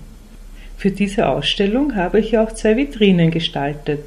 Für 0.76 0.90
diese 0.90 1.28
Ausstellung 1.28 1.96
habe 1.96 2.20
ich 2.20 2.36
auch 2.36 2.52
zwei 2.52 2.76
Vitrinen 2.76 3.30
gestaltet, 3.30 4.06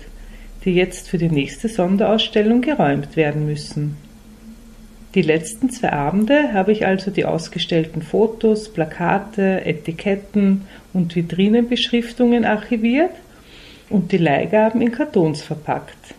die 0.66 0.76
jetzt 0.76 1.10
für 1.10 1.18
die 1.18 1.30
nächste 1.30 1.68
Sonderausstellung 1.68 2.62
geräumt 2.62 3.16
werden 3.16 3.48
müssen. 3.48 3.98
Die 5.20 5.26
letzten 5.26 5.70
zwei 5.70 5.92
Abende 5.92 6.54
habe 6.54 6.72
ich 6.72 6.86
also 6.86 7.12
die 7.12 7.26
ausgestellten 7.26 8.02
Fotos, 8.02 8.70
Plakate, 8.70 9.66
Etiketten 9.66 10.66
und 10.94 11.14
Vitrinenbeschriftungen 11.14 12.46
archiviert 12.46 13.12
und 13.90 14.14
die 14.14 14.18
Leihgaben 14.18 14.80
in 14.80 14.94
Kartons 14.94 15.42
verpackt. 15.42 16.16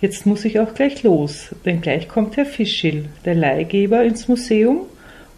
Jetzt 0.00 0.26
muss 0.26 0.44
ich 0.44 0.58
auch 0.58 0.74
gleich 0.74 1.04
los, 1.04 1.54
denn 1.64 1.80
gleich 1.80 2.08
kommt 2.08 2.36
Herr 2.36 2.44
Fischil, 2.44 3.04
der 3.24 3.36
Leihgeber, 3.36 4.02
ins 4.02 4.26
Museum, 4.26 4.80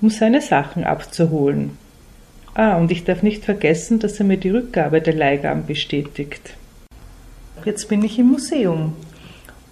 um 0.00 0.08
seine 0.08 0.40
Sachen 0.40 0.84
abzuholen. 0.84 1.76
Ah, 2.54 2.78
und 2.78 2.90
ich 2.90 3.04
darf 3.04 3.22
nicht 3.22 3.44
vergessen, 3.44 3.98
dass 3.98 4.18
er 4.20 4.24
mir 4.24 4.38
die 4.38 4.48
Rückgabe 4.48 5.02
der 5.02 5.12
Leihgaben 5.12 5.66
bestätigt. 5.66 6.54
Jetzt 7.62 7.90
bin 7.90 8.02
ich 8.02 8.18
im 8.18 8.28
Museum 8.28 8.94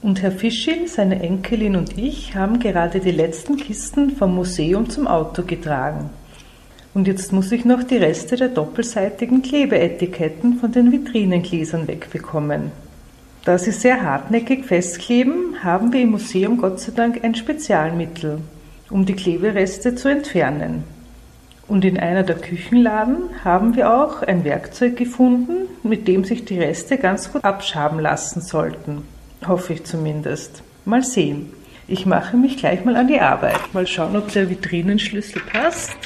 und 0.04 0.20
Herr 0.20 0.32
Fischil, 0.32 0.86
seine 0.86 1.22
Enkelin 1.22 1.76
und 1.76 1.96
ich 1.96 2.36
haben 2.36 2.58
gerade 2.58 3.00
die 3.00 3.10
letzten 3.10 3.56
Kisten 3.56 4.10
vom 4.10 4.34
Museum 4.34 4.90
zum 4.90 5.06
Auto 5.06 5.44
getragen. 5.44 6.10
Und 6.92 7.08
jetzt 7.08 7.32
muss 7.32 7.50
ich 7.52 7.64
noch 7.64 7.82
die 7.82 7.96
Reste 7.96 8.36
der 8.36 8.48
doppelseitigen 8.48 9.40
Klebeetiketten 9.40 10.58
von 10.58 10.70
den 10.70 10.92
Vitrinengläsern 10.92 11.88
wegbekommen. 11.88 12.70
Da 13.46 13.56
sie 13.56 13.70
sehr 13.70 14.02
hartnäckig 14.02 14.66
festkleben, 14.66 15.64
haben 15.64 15.90
wir 15.94 16.02
im 16.02 16.10
Museum 16.10 16.58
Gott 16.58 16.80
sei 16.80 16.92
Dank 16.94 17.24
ein 17.24 17.34
Spezialmittel, 17.34 18.40
um 18.90 19.06
die 19.06 19.14
Klebereste 19.14 19.94
zu 19.94 20.08
entfernen. 20.08 20.84
Und 21.66 21.82
in 21.82 21.98
einer 21.98 22.24
der 22.24 22.36
Küchenladen 22.36 23.42
haben 23.42 23.74
wir 23.74 23.90
auch 23.90 24.20
ein 24.20 24.44
Werkzeug 24.44 24.98
gefunden, 24.98 25.66
mit 25.82 26.06
dem 26.08 26.24
sich 26.24 26.44
die 26.44 26.58
Reste 26.58 26.98
ganz 26.98 27.32
gut 27.32 27.42
abschaben 27.42 28.00
lassen 28.00 28.42
sollten. 28.42 29.13
Hoffe 29.46 29.74
ich 29.74 29.84
zumindest. 29.84 30.62
Mal 30.84 31.02
sehen. 31.02 31.52
Ich 31.86 32.06
mache 32.06 32.36
mich 32.36 32.56
gleich 32.56 32.84
mal 32.84 32.96
an 32.96 33.08
die 33.08 33.20
Arbeit. 33.20 33.74
Mal 33.74 33.86
schauen, 33.86 34.16
ob 34.16 34.32
der 34.32 34.48
Vitrinenschlüssel 34.48 35.42
passt. 35.42 35.96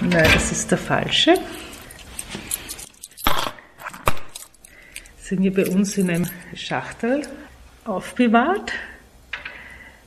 Nein, 0.00 0.28
das 0.32 0.50
ist 0.50 0.70
der 0.70 0.78
falsche. 0.78 1.34
Sind 5.18 5.42
hier 5.42 5.52
bei 5.52 5.66
uns 5.66 5.98
in 5.98 6.08
einem 6.08 6.26
Schachtel 6.54 7.22
aufbewahrt 7.84 8.72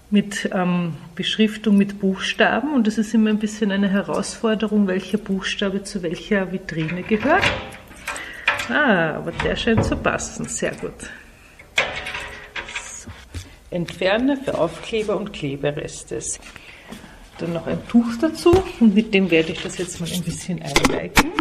mit 0.09 0.49
ähm, 0.51 0.95
Beschriftung 1.15 1.77
mit 1.77 1.99
Buchstaben 1.99 2.73
und 2.73 2.87
es 2.87 2.97
ist 2.97 3.13
immer 3.13 3.29
ein 3.29 3.39
bisschen 3.39 3.71
eine 3.71 3.89
Herausforderung, 3.89 4.87
welcher 4.87 5.19
Buchstabe 5.19 5.83
zu 5.83 6.01
welcher 6.01 6.51
Vitrine 6.51 7.03
gehört. 7.03 7.43
Ah, 8.69 9.15
aber 9.15 9.31
der 9.31 9.55
scheint 9.55 9.85
zu 9.85 9.95
passen. 9.95 10.45
Sehr 10.45 10.71
gut. 10.71 11.09
Entferner 13.71 14.37
für 14.37 14.57
Aufkleber 14.57 15.17
und 15.17 15.33
Klebereste. 15.33 16.19
Dann 17.39 17.53
noch 17.53 17.65
ein 17.65 17.79
Tuch 17.87 18.05
dazu 18.19 18.51
und 18.79 18.93
mit 18.93 19.13
dem 19.13 19.31
werde 19.31 19.53
ich 19.53 19.63
das 19.63 19.77
jetzt 19.77 19.99
mal 19.99 20.09
ein 20.11 20.23
bisschen 20.23 20.61
einweichen. 20.61 21.31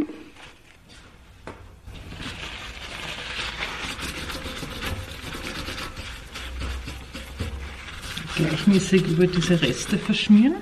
gleichmäßig 8.36 9.06
über 9.06 9.26
diese 9.26 9.60
Reste 9.60 9.98
verschmieren. 9.98 10.54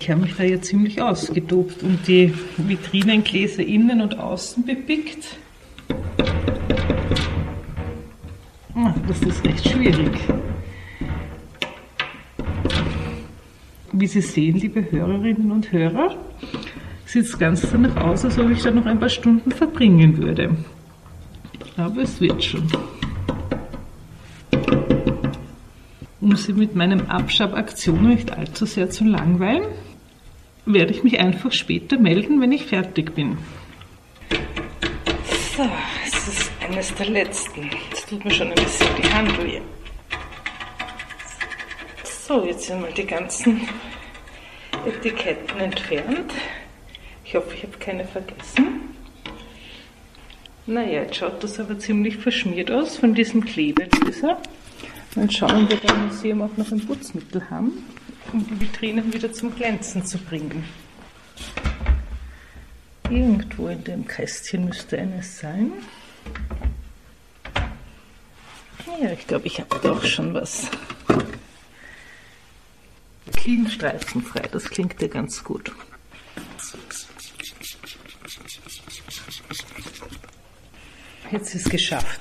Ich 0.00 0.10
habe 0.10 0.22
mich 0.22 0.34
da 0.34 0.42
ja 0.42 0.60
ziemlich 0.60 1.00
ausgetobt 1.00 1.82
und 1.82 2.08
die 2.08 2.34
Vitrinengläser 2.56 3.62
innen 3.62 4.00
und 4.00 4.18
außen 4.18 4.66
bepickt. 4.66 5.36
Das 9.06 9.20
ist 9.22 9.44
recht 9.44 9.68
schwierig. 9.68 10.18
Wie 13.92 14.06
Sie 14.06 14.20
sehen, 14.20 14.56
liebe 14.56 14.90
Hörerinnen 14.90 15.52
und 15.52 15.70
Hörer, 15.70 16.16
sieht 17.04 17.26
es 17.26 17.38
ganz 17.38 17.60
danach 17.70 17.96
aus, 17.96 18.24
als 18.24 18.38
ob 18.38 18.50
ich 18.50 18.62
da 18.62 18.70
noch 18.70 18.86
ein 18.86 18.98
paar 18.98 19.08
Stunden 19.08 19.50
verbringen 19.50 20.16
würde. 20.16 20.56
Aber 21.76 22.02
es 22.02 22.20
wird 22.20 22.42
schon. 22.42 22.66
Um 26.20 26.36
Sie 26.36 26.52
mit 26.52 26.74
meinen 26.74 27.10
Abschabaktionen 27.10 28.08
nicht 28.10 28.32
allzu 28.32 28.64
sehr 28.64 28.88
zu 28.90 29.04
langweilen, 29.04 29.64
werde 30.64 30.92
ich 30.92 31.02
mich 31.02 31.20
einfach 31.20 31.52
später 31.52 31.98
melden, 31.98 32.40
wenn 32.40 32.52
ich 32.52 32.64
fertig 32.64 33.14
bin. 33.14 33.36
So, 35.56 35.68
es 36.06 36.28
ist 36.28 36.52
eines 36.72 36.94
der 36.94 37.10
letzten. 37.10 37.70
Das 37.90 38.06
tut 38.06 38.24
mir 38.24 38.30
schon 38.30 38.48
ein 38.48 38.54
bisschen 38.54 38.88
die 38.96 39.12
Hand 39.12 39.44
weh. 39.44 39.60
So, 42.02 42.46
jetzt 42.46 42.66
sind 42.66 42.80
mal 42.80 42.92
die 42.92 43.06
ganzen 43.06 43.68
Etiketten 44.86 45.60
entfernt. 45.60 46.32
Ich 47.24 47.34
hoffe, 47.34 47.54
ich 47.54 47.62
habe 47.62 47.76
keine 47.78 48.06
vergessen. 48.06 48.94
Naja, 50.64 51.02
jetzt 51.02 51.16
schaut 51.16 51.44
das 51.44 51.60
aber 51.60 51.78
ziemlich 51.78 52.16
verschmiert 52.16 52.70
aus 52.70 52.96
von 52.96 53.14
diesem 53.14 53.44
Klebelöser. 53.44 54.40
Dann 55.14 55.30
schauen 55.30 55.68
wir 55.68 55.76
beim 55.76 56.06
Museum 56.06 56.40
auch 56.40 56.56
noch 56.56 56.72
ein 56.72 56.86
Putzmittel 56.86 57.50
haben, 57.50 57.84
um 58.32 58.46
die 58.46 58.60
Vitrinen 58.60 59.12
wieder 59.12 59.30
zum 59.32 59.54
Glänzen 59.54 60.06
zu 60.06 60.16
bringen. 60.16 60.64
Irgendwo 63.10 63.68
in 63.68 63.84
dem 63.84 64.06
Kästchen 64.06 64.64
müsste 64.64 64.98
eines 64.98 65.38
sein. 65.38 65.72
Ja, 69.00 69.12
ich 69.12 69.26
glaube, 69.26 69.46
ich 69.46 69.58
habe 69.58 69.80
da 69.82 69.92
auch 69.92 70.04
schon 70.04 70.34
was. 70.34 70.70
Clean 73.36 73.68
streifenfrei, 73.68 74.42
das 74.52 74.70
klingt 74.70 75.00
ja 75.02 75.08
ganz 75.08 75.42
gut. 75.42 75.72
Jetzt 81.32 81.54
ist 81.54 81.66
es 81.66 81.72
geschafft. 81.72 82.20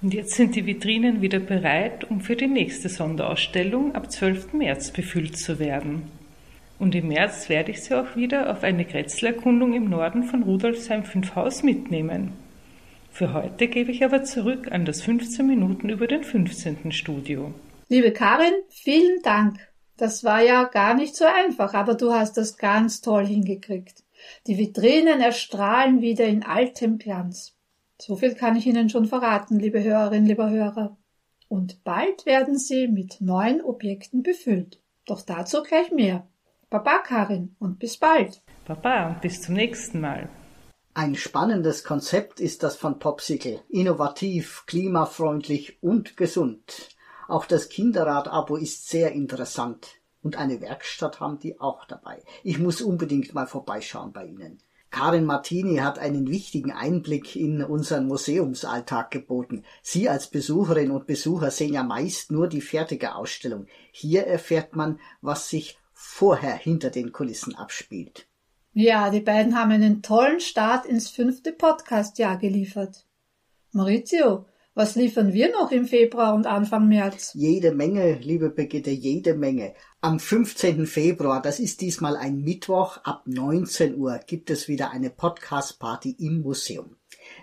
Und 0.00 0.14
jetzt 0.14 0.34
sind 0.34 0.56
die 0.56 0.66
Vitrinen 0.66 1.20
wieder 1.20 1.38
bereit, 1.38 2.04
um 2.04 2.20
für 2.20 2.36
die 2.36 2.46
nächste 2.46 2.88
Sonderausstellung 2.88 3.94
ab 3.94 4.10
12. 4.10 4.54
März 4.54 4.90
befüllt 4.92 5.36
zu 5.36 5.58
werden. 5.58 6.02
Und 6.78 6.94
im 6.94 7.08
März 7.08 7.48
werde 7.48 7.70
ich 7.70 7.82
sie 7.82 7.94
auch 7.94 8.16
wieder 8.16 8.50
auf 8.50 8.64
eine 8.64 8.84
Grätzlerkundung 8.84 9.74
im 9.74 9.90
Norden 9.90 10.24
von 10.24 10.42
Rudolfsheim 10.42 11.04
5 11.04 11.34
Haus 11.36 11.62
mitnehmen. 11.62 12.32
Für 13.12 13.34
heute 13.34 13.68
gebe 13.68 13.90
ich 13.92 14.02
aber 14.06 14.24
zurück 14.24 14.72
an 14.72 14.86
das 14.86 15.02
15 15.02 15.46
Minuten 15.46 15.90
über 15.90 16.06
den 16.06 16.24
15. 16.24 16.92
Studio. 16.92 17.52
Liebe 17.90 18.10
Karin, 18.10 18.54
vielen 18.70 19.20
Dank. 19.22 19.58
Das 19.98 20.24
war 20.24 20.40
ja 20.40 20.64
gar 20.64 20.94
nicht 20.94 21.14
so 21.14 21.26
einfach, 21.26 21.74
aber 21.74 21.94
du 21.94 22.14
hast 22.14 22.38
das 22.38 22.56
ganz 22.56 23.02
toll 23.02 23.26
hingekriegt. 23.26 24.02
Die 24.46 24.56
Vitrinen 24.56 25.20
erstrahlen 25.20 26.00
wieder 26.00 26.24
in 26.24 26.42
altem 26.42 26.96
Glanz. 26.96 27.54
So 28.00 28.16
viel 28.16 28.34
kann 28.34 28.56
ich 28.56 28.66
Ihnen 28.66 28.88
schon 28.88 29.04
verraten, 29.04 29.58
liebe 29.58 29.82
Hörerinnen, 29.82 30.26
lieber 30.26 30.48
Hörer. 30.48 30.96
Und 31.48 31.84
bald 31.84 32.24
werden 32.24 32.58
sie 32.58 32.88
mit 32.88 33.20
neuen 33.20 33.60
Objekten 33.60 34.22
befüllt. 34.22 34.80
Doch 35.04 35.20
dazu 35.20 35.62
gleich 35.62 35.92
mehr. 35.92 36.26
Baba 36.70 37.00
Karin 37.00 37.56
und 37.58 37.78
bis 37.78 37.98
bald. 37.98 38.40
Baba 38.66 39.08
und 39.08 39.20
bis 39.20 39.42
zum 39.42 39.54
nächsten 39.54 40.00
Mal. 40.00 40.30
Ein 40.94 41.14
spannendes 41.14 41.84
Konzept 41.84 42.38
ist 42.38 42.62
das 42.62 42.76
von 42.76 42.98
Popsicle. 42.98 43.62
Innovativ, 43.70 44.64
klimafreundlich 44.66 45.82
und 45.82 46.18
gesund. 46.18 46.90
Auch 47.28 47.46
das 47.46 47.70
Kinderrad-Abo 47.70 48.56
ist 48.56 48.90
sehr 48.90 49.12
interessant. 49.12 49.88
Und 50.22 50.36
eine 50.36 50.60
Werkstatt 50.60 51.18
haben 51.18 51.38
die 51.38 51.58
auch 51.58 51.86
dabei. 51.86 52.22
Ich 52.44 52.58
muss 52.58 52.82
unbedingt 52.82 53.32
mal 53.32 53.46
vorbeischauen 53.46 54.12
bei 54.12 54.26
Ihnen. 54.26 54.58
Karin 54.90 55.24
Martini 55.24 55.76
hat 55.76 55.98
einen 55.98 56.28
wichtigen 56.28 56.72
Einblick 56.72 57.36
in 57.36 57.64
unseren 57.64 58.06
Museumsalltag 58.06 59.10
geboten. 59.10 59.64
Sie 59.82 60.10
als 60.10 60.26
Besucherin 60.26 60.90
und 60.90 61.06
Besucher 61.06 61.50
sehen 61.50 61.72
ja 61.72 61.82
meist 61.82 62.30
nur 62.30 62.48
die 62.48 62.60
fertige 62.60 63.14
Ausstellung. 63.14 63.66
Hier 63.92 64.26
erfährt 64.26 64.76
man, 64.76 65.00
was 65.22 65.48
sich 65.48 65.78
vorher 65.94 66.54
hinter 66.54 66.90
den 66.90 67.12
Kulissen 67.12 67.54
abspielt. 67.54 68.28
Ja, 68.74 69.10
die 69.10 69.20
beiden 69.20 69.54
haben 69.54 69.70
einen 69.70 70.00
tollen 70.00 70.40
Start 70.40 70.86
ins 70.86 71.10
fünfte 71.10 71.52
Podcastjahr 71.52 72.38
geliefert. 72.38 73.04
Maurizio, 73.72 74.46
was 74.72 74.96
liefern 74.96 75.34
wir 75.34 75.52
noch 75.52 75.70
im 75.72 75.84
Februar 75.84 76.34
und 76.34 76.46
Anfang 76.46 76.88
März? 76.88 77.32
Jede 77.34 77.74
Menge, 77.74 78.14
liebe 78.14 78.48
Brigitte, 78.48 78.90
jede 78.90 79.34
Menge. 79.34 79.74
Am 80.00 80.18
15. 80.18 80.86
Februar, 80.86 81.42
das 81.42 81.60
ist 81.60 81.82
diesmal 81.82 82.16
ein 82.16 82.40
Mittwoch, 82.40 82.96
ab 83.04 83.24
19 83.26 83.98
Uhr 83.98 84.18
gibt 84.26 84.48
es 84.48 84.68
wieder 84.68 84.90
eine 84.90 85.10
Podcast-Party 85.10 86.16
im 86.18 86.40
Museum. 86.40 86.96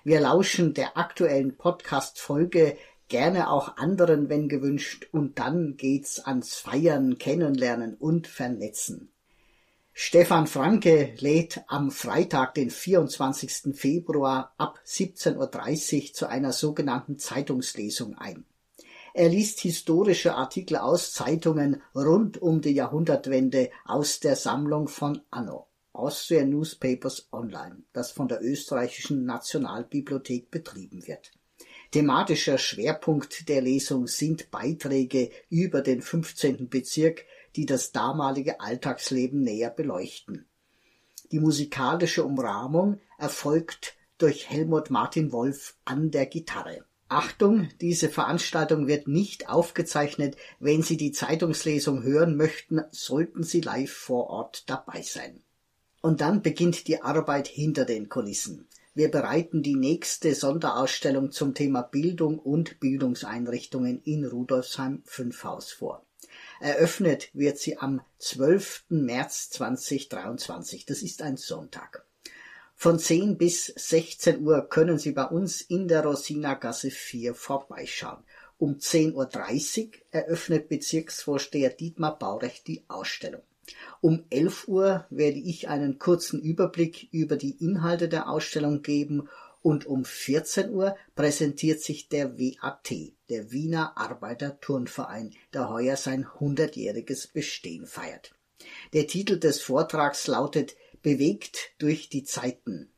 Wir 0.04 0.22
lauschen 0.22 0.74
der 0.74 0.98
aktuellen 0.98 1.58
Podcast-Folge, 1.58 2.76
gerne 3.08 3.52
auch 3.52 3.78
anderen, 3.78 4.30
wenn 4.30 4.50
gewünscht, 4.50 5.08
und 5.12 5.38
dann 5.38 5.78
geht's 5.78 6.26
ans 6.26 6.56
Feiern, 6.56 7.20
Kennenlernen 7.20 7.94
und 7.94 8.26
Vernetzen. 8.26 9.12
Stefan 10.02 10.48
Franke 10.48 11.14
lädt 11.20 11.60
am 11.68 11.92
Freitag, 11.92 12.54
den 12.54 12.70
24. 12.70 13.76
Februar 13.76 14.54
ab 14.58 14.80
17.30 14.88 15.36
Uhr 16.08 16.14
zu 16.14 16.30
einer 16.30 16.54
sogenannten 16.54 17.20
Zeitungslesung 17.20 18.18
ein. 18.18 18.46
Er 19.14 19.28
liest 19.28 19.60
historische 19.60 20.36
Artikel 20.36 20.78
aus 20.78 21.12
Zeitungen 21.12 21.82
rund 21.94 22.42
um 22.42 22.62
die 22.62 22.72
Jahrhundertwende 22.72 23.72
aus 23.84 24.22
der 24.22 24.38
Sammlung 24.38 24.88
von 24.88 25.20
Anno, 25.32 25.68
Austrian 25.92 26.50
Newspapers 26.50 27.28
Online, 27.34 27.84
das 27.92 28.12
von 28.12 28.30
der 28.30 28.42
österreichischen 28.42 29.26
Nationalbibliothek 29.26 30.50
betrieben 30.50 31.06
wird. 31.08 31.34
Thematischer 31.92 32.58
Schwerpunkt 32.58 33.50
der 33.50 33.62
Lesung 33.62 34.08
sind 34.08 34.50
Beiträge 34.50 35.30
über 35.50 35.82
den 35.82 36.02
15. 36.02 36.70
Bezirk 36.70 37.26
die 37.60 37.66
das 37.66 37.92
damalige 37.92 38.62
Alltagsleben 38.62 39.42
näher 39.42 39.70
beleuchten. 39.70 40.46
Die 41.34 41.42
musikalische 41.42 42.24
Umrahmung 42.24 43.02
erfolgt 43.18 43.98
durch 44.18 44.50
Helmut 44.50 44.90
Martin 44.90 45.34
Wolf 45.34 45.76
an 45.84 46.10
der 46.10 46.26
Gitarre. 46.26 46.86
Achtung, 47.10 47.68
diese 47.82 48.08
Veranstaltung 48.08 48.88
wird 48.88 49.10
nicht 49.10 49.50
aufgezeichnet. 49.50 50.38
Wenn 50.62 50.84
Sie 50.84 50.96
die 50.96 51.12
Zeitungslesung 51.12 52.02
hören 52.02 52.38
möchten, 52.38 52.80
sollten 52.92 53.44
Sie 53.44 53.60
live 53.60 53.92
vor 53.92 54.30
Ort 54.30 54.70
dabei 54.70 55.02
sein. 55.02 55.42
Und 56.00 56.22
dann 56.22 56.42
beginnt 56.42 56.88
die 56.88 57.02
Arbeit 57.02 57.50
hinter 57.50 57.84
den 57.84 58.08
Kulissen. 58.08 58.70
Wir 58.94 59.12
bereiten 59.12 59.64
die 59.64 59.76
nächste 59.76 60.34
Sonderausstellung 60.34 61.34
zum 61.34 61.54
Thema 61.54 61.82
Bildung 61.82 62.40
und 62.40 62.80
Bildungseinrichtungen 62.80 64.02
in 64.06 64.24
Rudolfsheim 64.24 65.02
5 65.04 65.44
Haus 65.44 65.74
vor. 65.74 66.06
Eröffnet 66.60 67.30
wird 67.34 67.58
sie 67.58 67.78
am 67.78 68.02
12. 68.18 68.86
März 68.90 69.50
2023. 69.52 70.86
Das 70.86 71.02
ist 71.02 71.22
ein 71.22 71.38
Sonntag. 71.38 72.06
Von 72.76 73.00
10 73.00 73.38
bis 73.38 73.68
16 73.68 74.42
Uhr 74.46 74.68
können 74.70 74.98
Sie 74.98 75.12
bei 75.12 75.26
uns 75.26 75.62
in 75.62 75.88
der 75.88 76.04
Rosinagasse 76.04 76.92
4 76.92 77.34
vorbeischauen. 77.34 78.24
Um 78.58 78.76
10.30 78.76 79.88
Uhr 79.88 79.92
eröffnet 80.12 80.70
Bezirksvorsteher 80.70 81.70
Dietmar 81.70 82.20
Baurecht 82.20 82.68
die 82.68 82.84
Ausstellung. 82.90 83.42
Um 84.02 84.26
11 84.30 84.68
Uhr 84.68 85.06
werde 85.10 85.40
ich 85.40 85.70
einen 85.70 86.00
kurzen 86.00 86.42
Überblick 86.42 87.08
über 87.12 87.38
die 87.38 87.64
Inhalte 87.64 88.10
der 88.10 88.30
Ausstellung 88.30 88.82
geben 88.82 89.30
und 89.62 89.86
um 89.86 90.06
14 90.06 90.72
Uhr 90.72 90.96
präsentiert 91.16 91.82
sich 91.82 92.10
der 92.10 92.38
WAT, 92.38 92.92
der 93.30 93.52
Wiener 93.52 93.98
Arbeiter-Turnverein, 93.98 95.34
der 95.54 95.70
heuer 95.70 95.98
sein 95.98 96.26
100-jähriges 96.26 97.32
Bestehen 97.34 97.86
feiert. 97.86 98.34
Der 98.94 99.08
Titel 99.08 99.40
des 99.40 99.62
Vortrags 99.62 100.28
lautet 100.28 100.76
Bewegt 101.02 101.72
durch 101.78 102.10
die 102.10 102.24
Zeiten. 102.24 102.92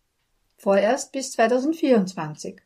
Vorerst 0.57 1.13
bis 1.13 1.33
2024. 1.33 2.57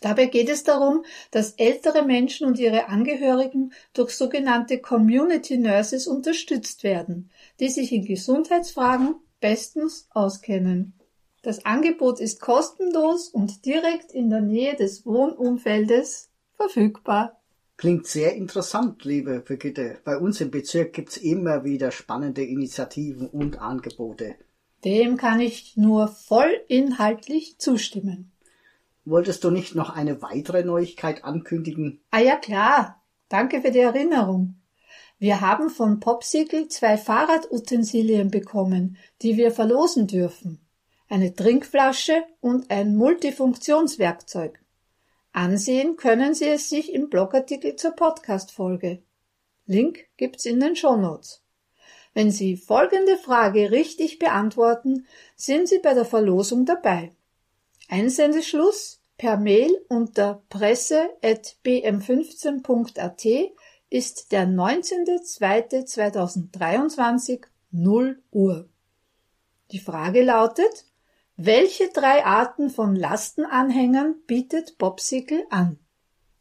Dabei 0.00 0.26
geht 0.26 0.48
es 0.48 0.64
darum, 0.64 1.04
dass 1.30 1.52
ältere 1.52 2.04
Menschen 2.04 2.48
und 2.48 2.58
ihre 2.58 2.88
Angehörigen 2.88 3.72
durch 3.92 4.10
sogenannte 4.10 4.80
Community 4.80 5.58
Nurses 5.58 6.08
unterstützt 6.08 6.82
werden, 6.82 7.30
die 7.60 7.68
sich 7.68 7.92
in 7.92 8.04
Gesundheitsfragen 8.04 9.14
bestens 9.40 10.08
auskennen. 10.10 10.97
Das 11.42 11.64
Angebot 11.64 12.20
ist 12.20 12.40
kostenlos 12.40 13.28
und 13.28 13.64
direkt 13.64 14.12
in 14.12 14.28
der 14.28 14.40
Nähe 14.40 14.74
des 14.74 15.06
Wohnumfeldes 15.06 16.30
verfügbar. 16.56 17.40
Klingt 17.76 18.08
sehr 18.08 18.34
interessant, 18.34 19.04
liebe 19.04 19.38
Brigitte. 19.38 19.98
Bei 20.04 20.16
uns 20.18 20.40
im 20.40 20.50
Bezirk 20.50 20.92
gibt's 20.94 21.16
immer 21.16 21.62
wieder 21.62 21.92
spannende 21.92 22.42
Initiativen 22.42 23.28
und 23.28 23.60
Angebote. 23.60 24.34
Dem 24.84 25.16
kann 25.16 25.40
ich 25.40 25.76
nur 25.76 26.08
voll 26.08 26.50
inhaltlich 26.66 27.58
zustimmen. 27.58 28.32
Wolltest 29.04 29.44
du 29.44 29.50
nicht 29.50 29.76
noch 29.76 29.90
eine 29.90 30.22
weitere 30.22 30.64
Neuigkeit 30.64 31.24
ankündigen? 31.24 32.00
Ah 32.10 32.20
ja 32.20 32.36
klar. 32.36 33.00
Danke 33.28 33.60
für 33.60 33.70
die 33.70 33.78
Erinnerung. 33.78 34.56
Wir 35.18 35.40
haben 35.40 35.70
von 35.70 36.00
Popsicle 36.00 36.68
zwei 36.68 36.96
Fahrradutensilien 36.96 38.30
bekommen, 38.30 38.96
die 39.22 39.36
wir 39.36 39.50
verlosen 39.50 40.06
dürfen. 40.06 40.60
Eine 41.10 41.34
Trinkflasche 41.34 42.22
und 42.40 42.70
ein 42.70 42.94
Multifunktionswerkzeug. 42.96 44.60
Ansehen 45.32 45.96
können 45.96 46.34
Sie 46.34 46.48
es 46.48 46.68
sich 46.68 46.92
im 46.92 47.08
Blogartikel 47.08 47.76
zur 47.76 47.92
Podcast-Folge. 47.92 49.02
Link 49.64 50.00
gibt's 50.18 50.44
in 50.44 50.60
den 50.60 50.76
Shownotes. 50.76 51.42
Wenn 52.12 52.30
Sie 52.30 52.56
folgende 52.56 53.16
Frage 53.16 53.70
richtig 53.70 54.18
beantworten, 54.18 55.06
sind 55.36 55.66
Sie 55.68 55.78
bei 55.78 55.94
der 55.94 56.04
Verlosung 56.04 56.66
dabei. 56.66 57.12
Einsendeschluss 57.88 59.00
per 59.16 59.38
Mail 59.38 59.70
unter 59.88 60.42
presse.bm15.at 60.50 63.24
ist 63.88 64.32
der 64.32 64.46
19.02.2023 64.46 67.46
0 67.70 68.22
Uhr. 68.30 68.68
Die 69.70 69.78
Frage 69.78 70.22
lautet, 70.22 70.84
welche 71.38 71.88
drei 71.94 72.26
Arten 72.26 72.68
von 72.68 72.94
Lastenanhängern 72.96 74.16
bietet 74.26 74.76
Popsicle 74.76 75.46
an? 75.50 75.78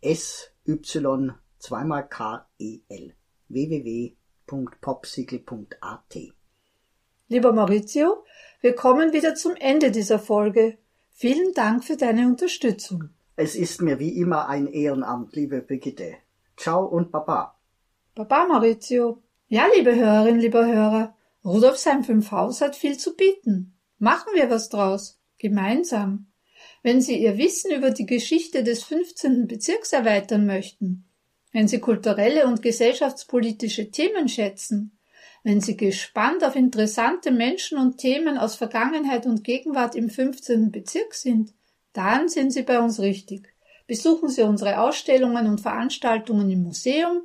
S-Y 0.00 1.32
zweimal 1.58 2.08
K-E-L 2.08 3.14
www.popsicle.at 3.48 6.16
Lieber 7.28 7.52
Maurizio, 7.52 8.24
wir 8.64 8.74
kommen 8.74 9.12
wieder 9.12 9.34
zum 9.34 9.56
Ende 9.56 9.90
dieser 9.90 10.18
Folge. 10.18 10.78
Vielen 11.10 11.52
Dank 11.52 11.84
für 11.84 11.98
deine 11.98 12.26
Unterstützung. 12.26 13.10
Es 13.36 13.56
ist 13.56 13.82
mir 13.82 13.98
wie 13.98 14.16
immer 14.16 14.48
ein 14.48 14.68
Ehrenamt, 14.68 15.36
liebe 15.36 15.60
Brigitte. 15.60 16.14
Ciao 16.56 16.86
und 16.86 17.12
Baba. 17.12 17.58
Baba, 18.14 18.46
Maurizio. 18.46 19.22
Ja, 19.48 19.66
liebe 19.76 19.94
Hörerinnen, 19.94 20.40
lieber 20.40 20.66
Hörer, 20.66 21.14
Rudolfsheim 21.44 22.04
5 22.04 22.30
Haus 22.30 22.62
hat 22.62 22.74
viel 22.74 22.96
zu 22.96 23.14
bieten. 23.14 23.76
Machen 23.98 24.32
wir 24.34 24.48
was 24.48 24.70
draus. 24.70 25.20
Gemeinsam. 25.36 26.28
Wenn 26.82 27.02
Sie 27.02 27.22
Ihr 27.22 27.36
Wissen 27.36 27.70
über 27.70 27.90
die 27.90 28.06
Geschichte 28.06 28.64
des 28.64 28.82
15. 28.84 29.46
Bezirks 29.46 29.92
erweitern 29.92 30.46
möchten, 30.46 31.04
wenn 31.52 31.68
Sie 31.68 31.80
kulturelle 31.80 32.46
und 32.46 32.62
gesellschaftspolitische 32.62 33.90
Themen 33.90 34.26
schätzen, 34.30 34.93
wenn 35.44 35.60
Sie 35.60 35.76
gespannt 35.76 36.42
auf 36.42 36.56
interessante 36.56 37.30
Menschen 37.30 37.78
und 37.78 37.98
Themen 37.98 38.38
aus 38.38 38.56
Vergangenheit 38.56 39.26
und 39.26 39.44
Gegenwart 39.44 39.94
im 39.94 40.08
15. 40.08 40.72
Bezirk 40.72 41.12
sind, 41.14 41.52
dann 41.92 42.30
sind 42.30 42.50
Sie 42.50 42.62
bei 42.62 42.80
uns 42.80 42.98
richtig. 42.98 43.54
Besuchen 43.86 44.30
Sie 44.30 44.42
unsere 44.42 44.80
Ausstellungen 44.80 45.46
und 45.46 45.60
Veranstaltungen 45.60 46.50
im 46.50 46.62
Museum, 46.62 47.20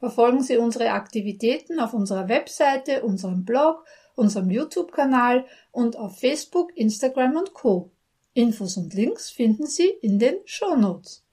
verfolgen 0.00 0.42
Sie 0.42 0.56
unsere 0.56 0.90
Aktivitäten 0.90 1.78
auf 1.78 1.94
unserer 1.94 2.28
Webseite, 2.28 3.04
unserem 3.04 3.44
Blog, 3.44 3.84
unserem 4.16 4.50
YouTube-Kanal 4.50 5.46
und 5.70 5.96
auf 5.96 6.18
Facebook, 6.18 6.76
Instagram 6.76 7.36
und 7.36 7.54
Co. 7.54 7.92
Infos 8.34 8.76
und 8.78 8.94
Links 8.94 9.30
finden 9.30 9.66
Sie 9.66 9.88
in 10.02 10.18
den 10.18 10.38
Show 10.44 10.74
Notes. 10.74 11.24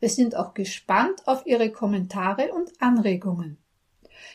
Wir 0.00 0.08
sind 0.08 0.34
auch 0.34 0.54
gespannt 0.54 1.22
auf 1.26 1.46
Ihre 1.46 1.70
Kommentare 1.70 2.52
und 2.52 2.72
Anregungen. 2.80 3.63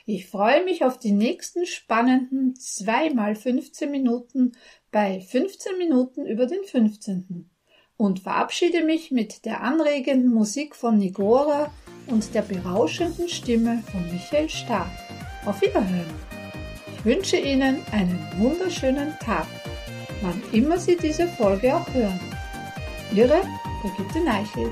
Ich 0.06 0.28
freue 0.28 0.64
mich 0.64 0.84
auf 0.84 0.98
die 0.98 1.12
nächsten 1.12 1.66
spannenden 1.66 2.56
2 2.56 3.14
mal 3.14 3.36
15 3.36 3.90
Minuten 3.92 4.54
bei 4.92 5.22
15 5.22 5.78
Minuten 5.78 6.26
über 6.26 6.46
den 6.46 6.64
15. 6.64 7.50
und 7.98 8.20
verabschiede 8.20 8.84
mich 8.84 9.12
mit 9.12 9.46
der 9.46 9.62
anregenden 9.62 10.34
Musik 10.34 10.76
von 10.76 10.98
Nigora 10.98 11.72
und 12.08 12.34
der 12.34 12.42
berauschenden 12.42 13.30
Stimme 13.30 13.84
von 13.92 14.04
Michael 14.12 14.50
Stark. 14.50 14.92
Auf 15.46 15.62
Wiederhören! 15.62 16.14
Ich 16.98 17.06
wünsche 17.06 17.38
Ihnen 17.38 17.78
einen 17.92 18.20
wunderschönen 18.38 19.18
Tag 19.20 19.48
wann 20.22 20.42
immer 20.52 20.78
Sie 20.78 20.98
diese 20.98 21.28
Folge 21.28 21.76
auch 21.76 21.94
hören. 21.94 22.20
Ihre 23.14 23.42
Brigitte 23.82 24.24
Neichel. 24.24 24.72